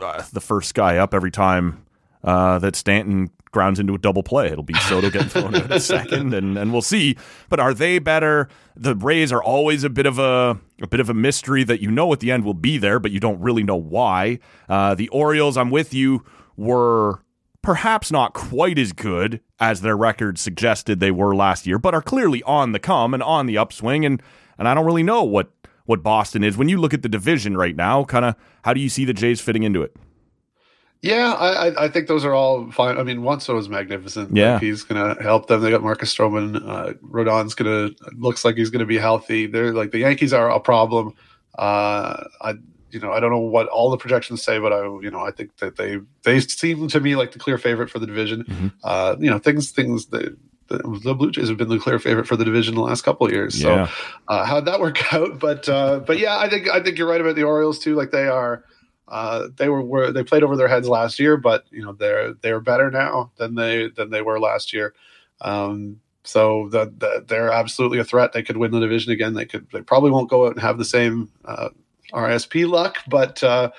[0.00, 1.84] uh, the first guy up every time
[2.22, 4.48] uh, that Stanton grounds into a double play.
[4.48, 7.16] It'll be Soto getting thrown out at second, and and we'll see.
[7.48, 8.48] But are they better?
[8.76, 11.90] The Rays are always a bit of a a bit of a mystery that you
[11.90, 14.40] know at the end will be there, but you don't really know why.
[14.68, 16.24] Uh, the Orioles, I'm with you,
[16.56, 17.22] were
[17.62, 22.02] perhaps not quite as good as their record suggested they were last year, but are
[22.02, 24.04] clearly on the come and on the upswing.
[24.04, 24.22] And
[24.58, 25.50] and I don't really know what
[25.86, 26.56] what Boston is.
[26.56, 29.14] When you look at the division right now, kind of how do you see the
[29.14, 29.96] Jays fitting into it?
[31.02, 32.98] Yeah, I, I- think those are all fine.
[32.98, 34.34] I mean, Juan Soto is magnificent.
[34.36, 34.54] Yeah.
[34.54, 35.60] Like, he's going to help them.
[35.60, 36.56] They got Marcus Stroman.
[36.66, 39.46] Uh, Rodon's going to looks like he's going to be healthy.
[39.46, 41.12] They're like the Yankees are a problem.
[41.56, 42.54] Uh, I
[42.90, 45.30] you know I don't know what all the projections say, but I you know I
[45.30, 48.44] think that they they seem to me like the clear favorite for the division.
[48.44, 48.72] Mhm.
[48.82, 50.36] Uh, you know things things that.
[50.68, 53.26] The, the Blue Jays have been the clear favorite for the division the last couple
[53.26, 53.60] of years.
[53.60, 53.88] So Yeah.
[54.28, 55.38] uh, how'd that work out?
[55.38, 57.94] But uh, but yeah, I think I think you're right about the Orioles too.
[57.94, 58.64] Like they are,
[59.08, 62.32] uh, they were, were they played over their heads last year, but you know they're
[62.34, 64.94] they're better now than they than they were last year.
[65.40, 68.32] Um, so that the, they're absolutely a threat.
[68.32, 69.34] They could win the division again.
[69.34, 69.68] They could.
[69.72, 71.68] They probably won't go out and have the same uh,
[72.12, 73.70] RSP luck, but uh,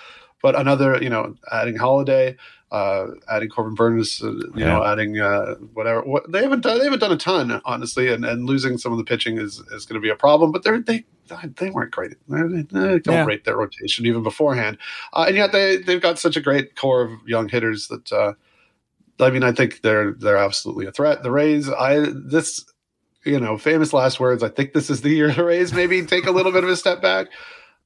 [0.41, 2.37] but another you know adding Holliday.
[2.69, 6.01] Uh, adding Corbin Burnes, uh, you know, adding uh, whatever.
[6.01, 6.79] What, they haven't done.
[6.79, 9.85] They haven't done a ton, honestly, and, and losing some of the pitching is, is
[9.85, 10.51] going to be a problem.
[10.51, 11.05] But they're they
[11.55, 12.15] they weren't great.
[12.27, 13.25] They, they don't Yeah.
[13.25, 14.77] rate their rotation even beforehand,
[15.13, 18.11] uh, and yet they they've got such a great core of young hitters that.
[18.11, 18.33] Uh,
[19.19, 21.23] I mean, I think they're they're absolutely a threat.
[21.23, 22.65] The Rays, I this,
[23.25, 24.43] you know, famous last words.
[24.43, 26.75] I think this is the year the Rays maybe take a little bit of a
[26.75, 27.27] step back.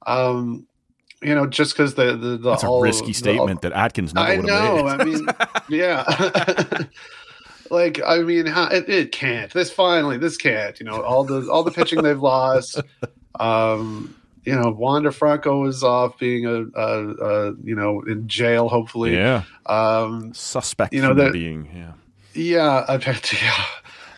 [0.06, 0.66] Um,
[1.22, 4.26] you know, just because the the, the That's a risky the- statement that Atkins never
[4.32, 4.84] I would have know.
[4.84, 5.00] made.
[5.00, 5.26] I mean,
[5.80, 6.84] yeah.
[7.70, 9.52] like, I mean, how, it, it can't.
[9.52, 10.78] This finally, this can't.
[10.78, 12.80] You know, all the all the pitching they've lost.
[13.38, 14.14] Um,
[14.44, 18.68] you know, Wander Franco is off being a, a, a you know in jail.
[18.68, 21.68] Hopefully, yeah, um, suspect You know, that- being.
[21.74, 21.92] Yeah,
[22.34, 23.32] yeah, I bet.
[23.32, 23.64] Yeah.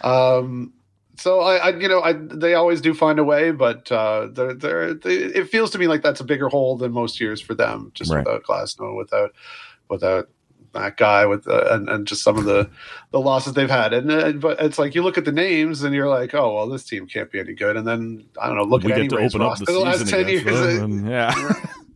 [0.02, 0.72] Um,
[1.24, 4.52] So I, I, you know, I they always do find a way, but uh, they're,
[4.52, 7.54] they're, they, it feels to me like that's a bigger hole than most years for
[7.54, 8.26] them, just Right.
[8.26, 9.32] without Glasnow, without
[9.88, 10.28] without
[10.74, 12.68] that guy, with uh, and, and just some of the
[13.10, 13.94] the losses they've had.
[13.94, 16.68] And uh, but it's like you look at the names and you're like, oh well,
[16.68, 17.78] this team can't be any good.
[17.78, 20.06] And then I don't know, look we at get to open up the the last
[20.06, 20.44] ten years.
[20.44, 21.32] them, and, yeah.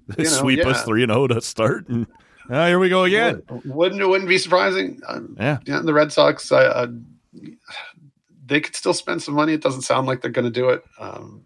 [0.16, 2.07] They you know, sweep us three and zero to start, and
[2.49, 3.43] ah, here we go again.
[3.66, 5.03] Wouldn't it wouldn't be surprising?
[5.07, 5.59] Um, Yeah.
[5.66, 6.87] yeah, the Red Sox, I, uh,
[8.49, 9.53] they could still spend some money.
[9.53, 10.82] It doesn't sound like they're going to do it.
[10.99, 11.44] Um,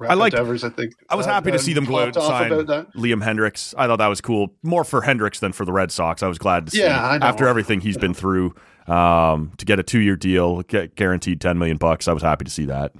[0.00, 0.64] I like- Devers.
[0.64, 2.66] I think I was uh, happy to uh, see them go out and sign about
[2.68, 2.94] that.
[2.94, 3.74] Liam Hendriks.
[3.76, 6.22] I thought that was cool, more for Hendriks than for the Red Sox.
[6.22, 8.54] I was glad to see Yeah, after everything he's been through
[8.86, 12.08] um, to get a two year deal, get guaranteed ten million bucks.
[12.08, 12.92] I was happy to see that.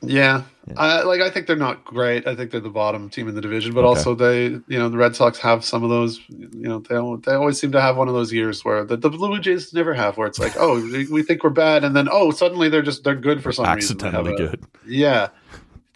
[0.00, 0.42] Yeah,
[0.76, 2.26] I, like I think they're not great.
[2.28, 3.88] I think they're the bottom team in the division, but Okay.
[3.88, 6.20] also they, you know, the Red Sox have some of those.
[6.28, 6.94] You know, they
[7.30, 9.94] they always seem to have one of those years where the, the Blue Jays never
[9.94, 10.80] have, where it's like, oh,
[11.10, 13.98] we- think we're bad, and then oh, suddenly they're just they're good for some reason.
[13.98, 14.64] They have Accidentally good.
[14.86, 15.28] Yeah,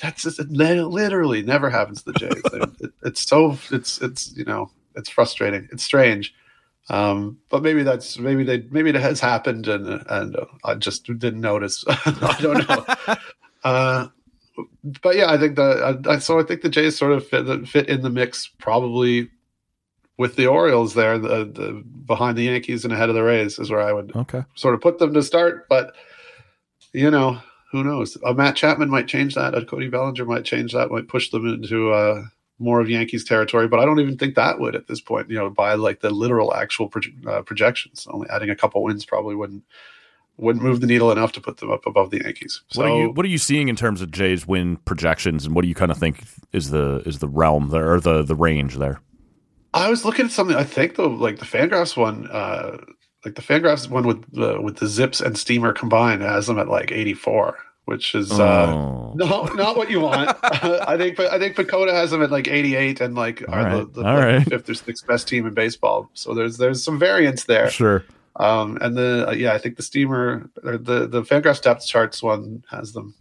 [0.01, 2.43] that's just, it literally never happens to the Jays.
[2.53, 5.69] They- it, it's so it's it's you know it's frustrating.
[5.71, 6.35] It's strange,
[6.91, 11.05] um, but maybe that's maybe they maybe it has happened and and uh, I just
[11.07, 11.85] didn't notice.
[11.89, 12.85] I don't know.
[13.65, 14.09] Uh,
[15.03, 17.67] but yeah, I think the I, I- so I think the Jays sort of fit
[17.69, 19.31] fit in the mix probably
[20.19, 23.71] with the Orioles there, the, the behind the Yankees and ahead of the Rays is
[23.71, 24.45] where I would Okay.
[24.55, 25.69] sort of put them to start.
[25.69, 25.95] But
[26.93, 27.39] you know,
[27.73, 28.19] who knows?
[28.25, 29.55] A Matt Chapman might change that.
[29.55, 30.91] A Cody Bellinger might change that.
[30.91, 32.23] Might push them into uh,
[32.59, 33.67] more of Yankees territory.
[33.67, 35.31] But I don't even think that would at this point.
[35.31, 36.93] You know, by like the literal actual
[37.27, 39.65] uh, projections, only adding a couple wins probably wouldn't
[40.43, 42.63] wouldn't move the needle enough to put them up above the Yankees.
[42.69, 45.55] So What are you What are you seeing in terms of Jays win projections, and
[45.55, 48.35] what do you kind of think is the is the realm there or the the
[48.35, 49.01] range there?
[49.75, 50.57] I was looking at something.
[50.57, 52.77] I think though, like the Fangraphs one, uh,
[53.25, 56.69] like the Fangraphs one with the with the Zips and Steamer combined has them at
[56.69, 59.13] like eighty four, which is uh, Oh.
[59.15, 60.37] no, not what you want.
[60.43, 63.63] I think, I think PECOTA has them at like eighty eight and like All are
[63.65, 64.49] right, the, the, like, right.
[64.49, 66.11] fifth or sixth best team in baseball.
[66.13, 67.71] So there's there's some variance there.
[67.71, 68.05] Sure.
[68.43, 72.23] Um, and the uh, yeah, I think the Steamer or the the Fangraphs depth charts
[72.23, 73.15] one has them.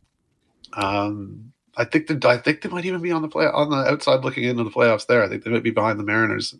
[0.73, 3.77] Um, I think that I think they might even be on the play on the
[3.77, 5.05] outside looking into the playoffs.
[5.05, 6.55] There, I think they might be behind the Mariners,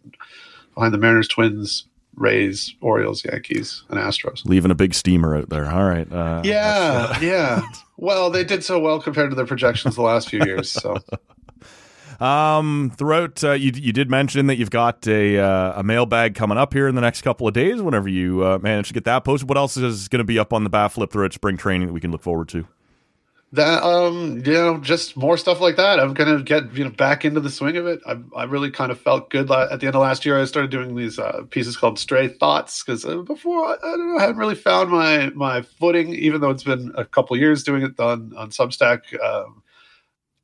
[0.75, 1.85] behind the Mariners, Twins,
[2.15, 4.45] Rays, Orioles, Yankees, and Astros.
[4.45, 5.69] Leaving a big steamer out there.
[5.69, 6.11] All right.
[6.11, 7.61] Uh, Yeah, yeah.
[7.97, 10.71] Well, they did so well compared to their projections the last few years.
[10.71, 10.97] So
[12.21, 16.57] Um, throughout, uh, you you did mention that you've got a uh, a mailbag coming
[16.57, 17.81] up here in the next couple of days.
[17.81, 20.53] Whenever you uh, manage to get that posted, what else is going to be up
[20.53, 22.67] on the bat flip throughout spring training that we can look forward to?
[23.53, 25.99] that um, you know, just more stuff like that.
[25.99, 27.99] I'm gonna get you know back into the swing of it.
[28.07, 30.39] I I really kind of felt good la- at the end of last year.
[30.39, 34.13] I started doing these uh, pieces called Stray Thoughts because uh, before I, I don't
[34.13, 37.63] know, I hadn't really found my my footing, even though it's been a couple years
[37.63, 39.01] doing it on on Substack.
[39.21, 39.63] Um,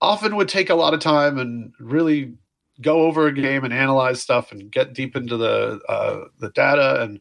[0.01, 2.35] often would take a lot of time and really
[2.81, 7.01] go over a game and analyze stuff and get deep into the uh, the data
[7.01, 7.19] and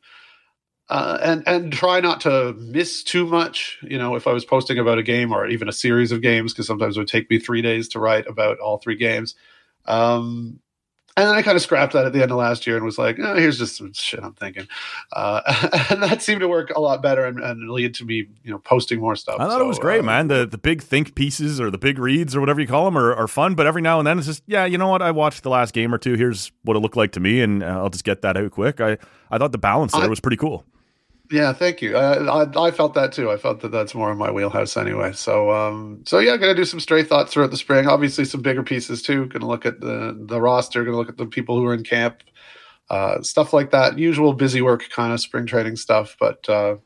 [0.89, 3.79] uh, and and try not to miss too much.
[3.83, 6.53] You know, if I was posting about a game or even a series of games,
[6.53, 9.35] because sometimes it would take me three days to write about all three games.
[9.87, 10.61] Um,
[11.17, 12.99] and then I kind of scrapped that at the end of last year and was
[12.99, 14.69] like, oh, here's just some shit I'm thinking.
[15.13, 15.41] Uh,
[15.91, 18.59] and that seemed to work a lot better and, and lead to me, you know,
[18.59, 19.37] posting more stuff.
[19.41, 20.29] I thought So, it was great, uh, man.
[20.29, 23.15] The the big think pieces or the big reads or whatever you call them are,
[23.15, 25.01] are fun, but every now and then it's just yeah, you know what?
[25.03, 26.15] I watched the last game or two.
[26.15, 28.81] Here's what it looked like to me, and uh, I'll just get that out quick.
[28.81, 28.99] I
[29.31, 30.65] I thought the balance there I- was pretty cool.
[31.31, 31.97] Yeah, thank you.
[31.97, 33.31] I, I I felt that too.
[33.31, 35.13] I felt that that's more in my wheelhouse anyway.
[35.13, 37.89] So um so yeah, gonna do some stray thoughts throughout the spring.
[37.89, 39.27] Obviously some bigger pieces too.
[39.27, 40.85] Gonna look at the the roster.
[40.85, 42.23] Gonna look at the people who are in camp,
[42.91, 43.99] uh, stuff like that.
[43.99, 46.17] Usual busy work kind of spring training stuff.
[46.21, 46.77] But uh,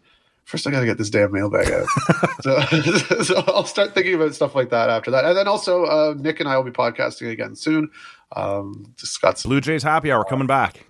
[0.44, 1.86] first, I gotta get this damn mailbag out.
[2.42, 2.60] so,
[3.22, 5.24] so I'll start thinking about stuff like that after that.
[5.24, 7.90] And then also uh, Nick and I will be podcasting again soon.
[8.34, 10.86] Um, just got some Blue Jays happy hour coming back.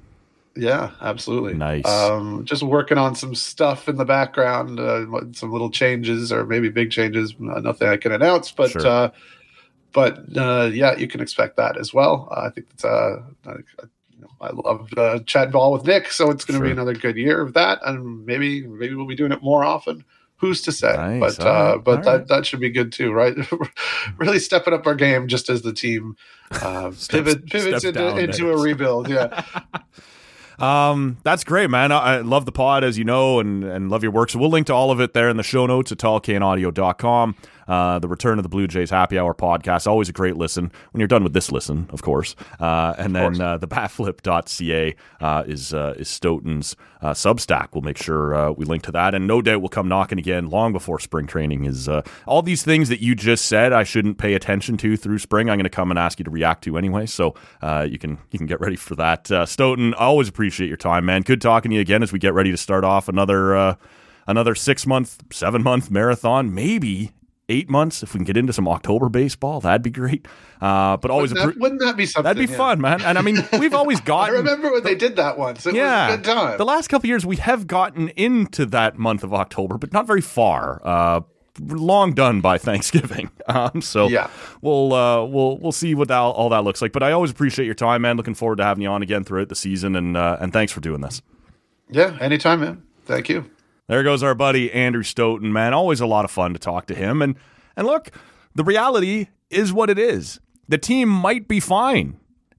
[0.56, 1.54] Yeah, absolutely.
[1.54, 1.86] Nice.
[1.86, 6.68] Um, just working on some stuff in the background, uh, some little changes or maybe
[6.68, 7.34] big changes.
[7.38, 8.86] Nothing I can announce, but Sure.
[8.86, 9.10] uh,
[9.92, 12.28] but uh, yeah, you can expect that as well.
[12.34, 16.30] I think it's uh, I, you know, I love uh, chat ball with Nick, so
[16.30, 19.32] it's going to be another good year of that, and maybe maybe we'll be doing
[19.32, 20.04] it more often.
[20.36, 20.94] Who's to say?
[20.96, 21.36] Nice.
[21.36, 21.84] But uh, right.
[21.84, 22.28] but All that right.
[22.28, 23.34] that should be good too, right?
[24.18, 26.16] really stepping up our game just as the team
[26.50, 29.08] uh, pivots steps into, into a rebuild.
[29.08, 29.44] Yeah.
[30.60, 31.90] Um, that's great, man.
[31.92, 34.30] I, I love the pod, as you know, and, and love your work.
[34.30, 37.34] So we'll link to all of it there in the show notes at tallcanaudio.com.
[37.68, 39.86] uh, the return of the Blue Jays Happy Hour podcast.
[39.86, 42.34] Always a great listen when you're done with this listen, of course.
[42.58, 47.68] Uh, and then uh, the batflip.ca uh, is uh, is Stoeten's uh, Substack.
[47.72, 50.48] We'll make sure uh, we link to that, and no doubt we'll come knocking again
[50.50, 51.88] long before spring training is.
[51.88, 55.48] Uh, all these things that you just said, I shouldn't pay attention to through spring.
[55.48, 58.18] I'm going to come and ask you to react to anyway, so uh, you can
[58.30, 59.30] you can get ready for that.
[59.30, 61.22] Uh, Stoeten, I always appreciate your time, man.
[61.22, 63.74] Good talking to you again as we get ready to start off another uh,
[64.26, 67.12] another six month, seven month marathon, maybe
[67.50, 69.60] eight months if we can get into some October baseball.
[69.60, 70.26] That'd be great.
[70.60, 72.24] Uh, but always Wouldn't that, wouldn't that be something?
[72.24, 72.56] that'd be yeah.
[72.56, 73.02] fun, man.
[73.02, 74.34] And I mean, we've always gotten.
[74.34, 75.66] I remember when they did that once.
[75.66, 76.58] It yeah, was a good time.
[76.58, 80.20] the last couple years we have gotten into that month of October, but not very
[80.22, 80.80] far.
[80.84, 81.20] Uh,
[81.68, 83.30] long done by Thanksgiving.
[83.50, 84.30] Um, so Yeah.
[84.62, 86.92] we'll uh, we'll we'll see what that, all that looks like.
[86.92, 88.16] But I always appreciate your time, man.
[88.16, 90.78] Looking forward to having you on again throughout the season, and uh, and thanks for
[90.80, 91.20] doing this.
[91.90, 92.82] yeah, anytime, man.
[93.06, 93.50] Thank you.
[93.90, 95.74] There goes our buddy Andrew Stoeten, man.
[95.74, 97.20] Always a lot of fun to talk to him.
[97.20, 97.34] And
[97.76, 98.12] and look,
[98.54, 100.38] the reality is what it is.
[100.68, 102.16] The team might be fine.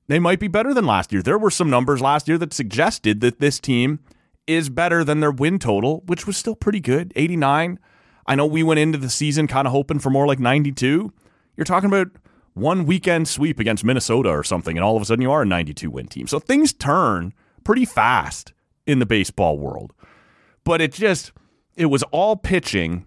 [0.10, 1.22] They might be better than last year.
[1.22, 4.02] There were some numbers last year that suggested that this team
[4.46, 7.80] is better than their win total, which was still pretty good, 89.
[8.28, 11.14] I know we went into the season kind of hoping for more like 92.
[11.56, 12.10] You're talking about
[12.56, 15.46] one weekend sweep against Minnesota or something, and all of a sudden you are a
[15.46, 16.28] 92 win team.
[16.28, 18.52] So things turn pretty fast
[18.86, 19.94] in the baseball world
[20.64, 21.32] but it just
[21.76, 23.06] it was all pitching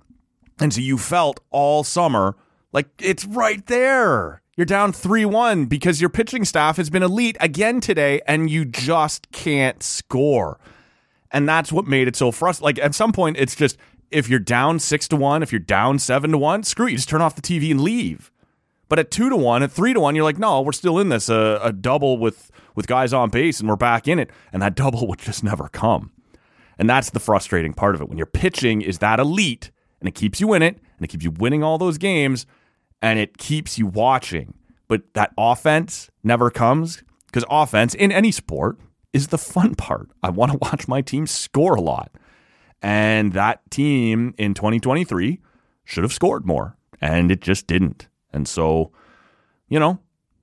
[0.61, 2.37] and so you felt all summer
[2.73, 7.81] like it's right there you're down 3-1 because your pitching staff has been elite again
[7.81, 10.59] today and you just can't score
[11.31, 13.77] and that's what made it so frustrating like at some point it's just
[14.11, 17.09] if you're down 6 to 1 if you're down 7 to 1 screw you just
[17.09, 18.31] turn off the tv and leave
[18.89, 21.09] but at two to one, at three to one, you're like, no, we're still in
[21.09, 21.29] this.
[21.29, 24.31] A, a double with with guys on base, and we're back in it.
[24.53, 26.13] And that double would just never come.
[26.79, 28.09] And that's the frustrating part of it.
[28.09, 29.71] When your pitching is that elite,
[30.01, 32.47] and it keeps you in it, and it keeps you winning all those games,
[33.01, 34.55] and it keeps you watching.
[34.89, 38.79] But that offense never comes because offense in any sport
[39.13, 40.11] is the fun part.
[40.23, 42.11] I want to watch my team score a lot.
[42.83, 45.41] And that team in 2023
[45.85, 48.09] should have scored more, and it just didn't.
[48.31, 48.93] And so,
[49.69, 50.01] you know,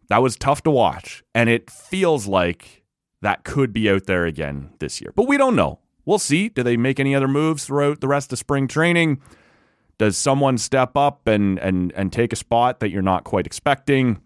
[0.08, 1.24] that was tough to watch.
[1.36, 2.84] And it feels like
[3.22, 5.14] that could be out there again this year.
[5.16, 5.81] But we don't know.
[6.06, 6.50] We'll see.
[6.50, 9.22] Do they make any other moves throughout the rest of spring training?
[9.98, 14.20] Does someone step up and and and take a spot that you're not quite expecting?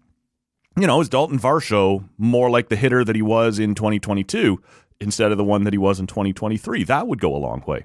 [0.78, 4.60] You know, is Dalton Varsho more like the hitter that he was in 2022
[5.00, 6.84] instead of the one that he was in 2023?
[6.84, 7.84] That would go a long way.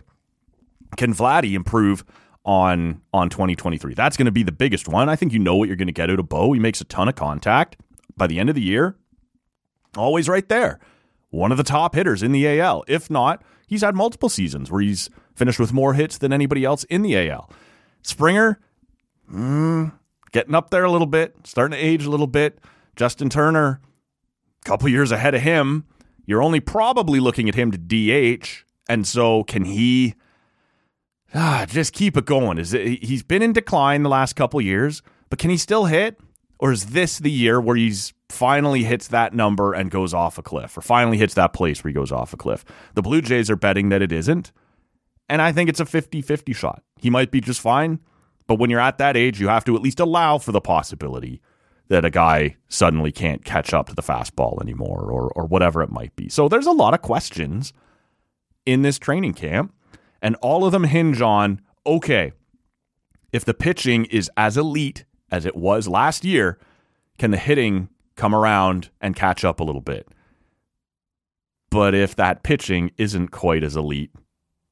[0.97, 2.03] Can Vladdy improve
[2.45, 3.93] on on 2023?
[3.93, 5.09] That's going to be the biggest one.
[5.09, 6.53] I think you know what you're going to get out of Bo.
[6.53, 7.77] He makes a ton of contact
[8.15, 8.95] by the end of the year.
[9.97, 10.79] Always right there.
[11.29, 12.83] One of the top hitters in the AL.
[12.87, 16.83] If not, he's had multiple seasons where he's finished with more hits than anybody else
[16.83, 17.49] in the AL.
[18.03, 18.59] Springer,
[19.31, 19.93] mm,
[20.33, 22.59] getting up there a little bit, starting to age a little bit.
[22.97, 23.79] Justin Turner,
[24.63, 25.85] a couple years ahead of him.
[26.25, 28.65] You're only probably looking at him to DH.
[28.89, 30.15] And so can he
[31.33, 32.57] ah, just keep it going?
[32.57, 36.19] Is it, he's been in decline the last couple years, but can he still hit?
[36.61, 40.43] Or is this the year where he's finally hits that number and goes off a
[40.43, 42.63] cliff, or finally hits that place where he goes off a cliff?
[42.93, 44.51] The Blue Jays are betting that it isn't.
[45.27, 46.83] And I think it's a 50 50 shot.
[46.97, 47.99] He might be just fine,
[48.47, 51.41] but when you're at that age, you have to at least allow for the possibility
[51.87, 55.89] that a guy suddenly can't catch up to the fastball anymore or, or whatever it
[55.89, 56.29] might be.
[56.29, 57.73] So there's a lot of questions
[58.65, 59.73] in this training camp,
[60.21, 62.33] and all of them hinge on okay,
[63.33, 66.59] if the pitching is as elite as it was last year,
[67.17, 70.07] can the hitting come around and catch up a little bit?
[71.69, 74.11] But if that pitching isn't quite as elite,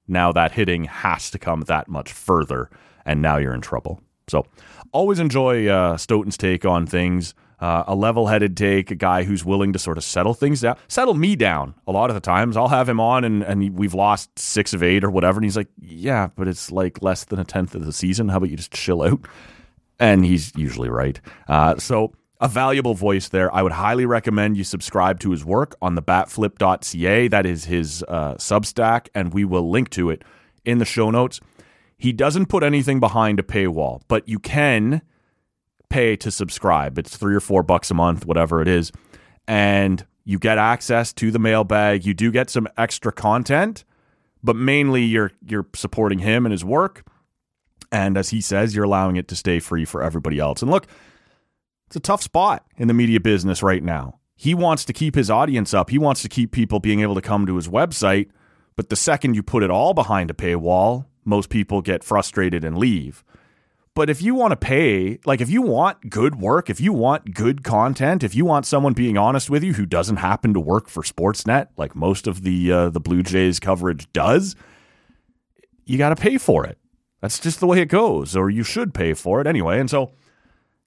[0.08, 2.70] now that hitting has to come that much further,
[3.06, 4.02] and now you're in trouble.
[4.28, 4.46] So,
[4.92, 7.34] always enjoy uh, Stoeten's take on things.
[7.60, 11.14] Uh, a level-headed take, a guy who's willing to sort of settle things down, settle
[11.14, 11.76] me down.
[11.88, 14.82] A lot of the times, I'll have him on, and and we've lost six of
[14.82, 17.86] eight or whatever, and he's like, "Yeah, but it's like less than a tenth of
[17.86, 18.30] the season.
[18.30, 19.20] How about you just chill out?"
[20.00, 21.20] And he's usually right.
[21.48, 23.54] Uh, so a valuable voice there.
[23.54, 27.28] I would highly recommend you subscribe to his work on the batflip.ca.
[27.28, 30.24] That is his uh, Substack, and we will link to it
[30.64, 31.42] in the show notes.
[31.98, 35.02] He doesn't put anything behind a paywall, but you can
[35.90, 36.98] pay to subscribe.
[36.98, 38.92] It's three or four bucks a month, whatever it is.
[39.48, 42.06] And you get access to the mailbag.
[42.06, 43.84] You do get some extra content,
[44.44, 47.04] but mainly you're you're supporting him and his work.
[47.92, 50.62] And as he says, you're allowing it to stay free for everybody else.
[50.62, 50.88] And look,
[51.88, 54.20] it's a tough spot in the media business right now.
[54.36, 55.90] He wants to keep his audience up.
[55.90, 58.30] He wants to keep people being able to come to his website.
[58.76, 62.78] But the second you put it all behind a paywall, most people get frustrated and
[62.78, 63.24] leave.
[63.96, 67.34] But if you want to pay, like if you want good work, if you want
[67.34, 70.88] good content, if you want someone being honest with you who doesn't happen to work
[70.88, 74.56] for Sportsnet, like most of the uh, the Blue Jays coverage does,
[75.86, 76.78] you got to pay for it.
[77.22, 79.80] That's just the way it goes, or you should pay for it anyway.
[79.80, 80.12] And so,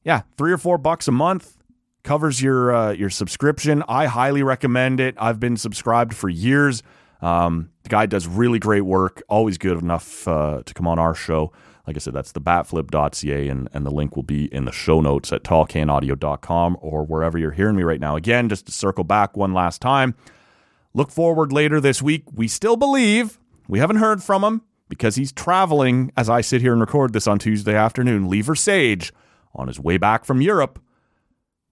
[0.03, 1.57] yeah, three or four bucks a month
[2.03, 3.83] covers your uh, your subscription.
[3.89, 5.15] I highly recommend it.
[5.19, 6.83] I've been subscribed for years.
[7.21, 9.23] Um, the guy does really great work.
[9.29, 11.53] Always good enough uh, to come on our show.
[11.87, 15.01] Like I said, that's the batflip.ca, and, and the link will be in the show
[15.01, 18.15] notes at tallcanaudio.com or wherever you're hearing me right now.
[18.15, 20.15] Again, just to circle back one last time,
[20.95, 22.23] look forward later this week.
[22.33, 24.63] We still believe, we haven't heard from him
[24.93, 28.29] because he's traveling as I sit here and record this on Tuesday afternoon.
[28.29, 29.11] Lever Sage
[29.55, 30.79] on his way back from Europe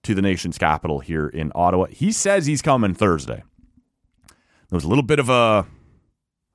[0.01, 1.85] to the nation's capital here in Ottawa.
[1.91, 3.43] He says he's coming Thursday.
[4.27, 5.67] There was a little bit of a,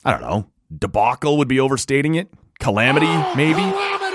[0.04, 3.06] I don't know, debacle would be overstating it calamity,
[3.36, 3.62] maybe.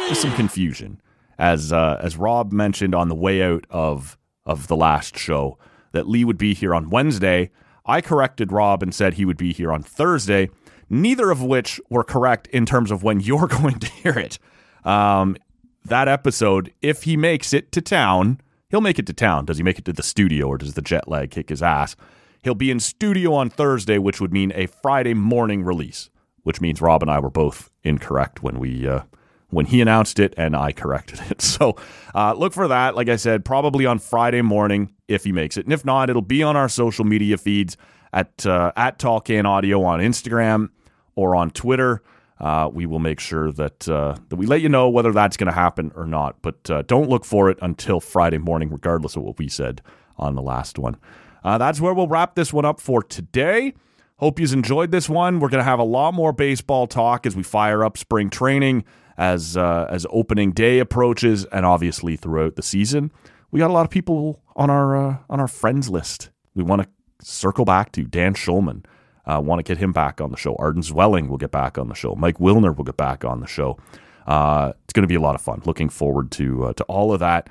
[0.10, 1.02] Just some confusion.
[1.39, 5.58] As uh, as Rob mentioned on the way out of of the last show,
[5.93, 7.49] that Lee would be here on Wednesday.
[7.86, 10.49] I corrected Rob and said he would be here on Thursday.
[10.92, 14.38] Neither of which were correct in terms of when you're going to hear it.
[14.84, 15.38] Um,
[15.86, 18.39] that episode, if he makes it to town,
[18.70, 19.46] he'll make it to town.
[19.46, 21.96] Does he make it to the studio or does the jet lag kick his ass?
[22.44, 26.12] He'll be in studio on Thursday, which would mean a Friday morning release
[26.44, 29.02] which means Rob and I were both incorrect when we uh,
[29.50, 31.42] when he announced it and I corrected it.
[31.52, 31.76] So
[32.16, 32.96] uh, look for that.
[32.96, 36.22] Like I said, probably on Friday morning if he makes it, and if not, it'll
[36.22, 37.78] be on our social media feeds
[38.14, 40.70] at uh, at Tall Can Audio on Instagram
[41.16, 42.01] or on Twitter.
[42.39, 45.47] Uh, we will make sure that uh, that we let you know whether that's going
[45.47, 46.41] to happen or not.
[46.41, 49.82] But uh, don't look for it until Friday morning, regardless of what we said
[50.18, 50.97] on the last one.
[51.43, 53.74] Uh, that's where we'll wrap this one up for today.
[54.18, 55.39] Hope you've enjoyed this one.
[55.39, 58.86] We're going to have a lot more baseball talk as we fire up spring training,
[59.18, 63.12] as uh, as opening day approaches, and obviously throughout the season.
[63.49, 66.30] We got a lot of people on our uh, on our friends list.
[66.53, 66.89] We want to
[67.26, 68.86] circle back to Dan Shulman.
[69.26, 70.55] Uh, want to get him back on the show.
[70.57, 72.15] Arden Zwelling will get back on the show.
[72.15, 73.78] Mike Wilner will get back on the show.
[74.26, 75.61] Uh, it's going to be a lot of fun.
[75.65, 77.49] Looking forward to uh, to all of that.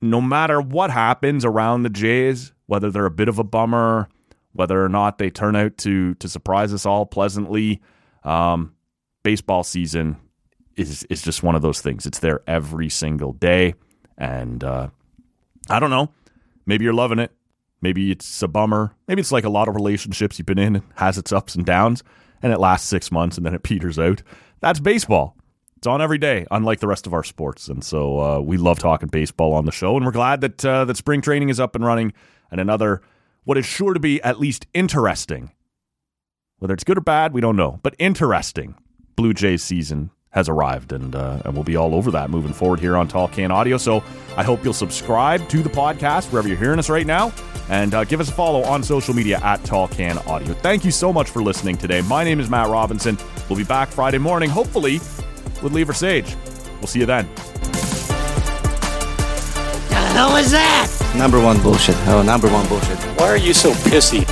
[0.00, 4.08] No matter what happens around the Jays, whether they're a bit of a bummer,
[4.52, 7.80] whether or not they turn out to to surprise us all pleasantly.
[8.24, 8.74] Um,
[9.22, 10.16] baseball season
[10.76, 12.06] is is just one of those things.
[12.06, 13.74] It's there every single day,
[14.16, 14.88] and uh,
[15.68, 16.10] I don't know.
[16.66, 17.32] Maybe you're loving it.
[17.82, 18.94] Maybe it's a bummer.
[19.08, 20.82] Maybe it's like a lot of relationships you've been in.
[20.96, 22.02] Has its ups and downs,
[22.42, 24.22] and it lasts six months and then it peters out.
[24.60, 25.36] That's baseball.
[25.76, 28.78] It's on every day, unlike the rest of our sports, and so uh, we love
[28.78, 29.96] talking baseball on the show.
[29.96, 32.12] And we're glad that uh, that spring training is up and running,
[32.50, 33.00] and another
[33.44, 35.52] what is sure to be at least interesting.
[36.58, 38.74] Whether it's good or bad, we don't know, but interesting.
[39.16, 42.80] Blue Jays season has arrived, and uh, and we'll be all over that moving forward
[42.80, 43.76] here on Tall Can Audio.
[43.76, 44.02] So
[44.36, 47.32] I hope you'll subscribe to the podcast wherever you're hearing us right now,
[47.68, 50.54] and uh, give us a follow on social media at Tall Can Audio.
[50.54, 52.00] Thank you so much for listening today.
[52.02, 53.18] My name is Matt Robinson.
[53.48, 55.00] We'll be back Friday morning, hopefully
[55.62, 56.36] with Lever Sage.
[56.78, 57.28] We'll see you then.
[59.88, 60.86] The hell is that?
[61.16, 61.96] Number one bullshit.
[62.06, 62.98] Oh, number one bullshit.
[63.18, 64.24] Why are you so pissy?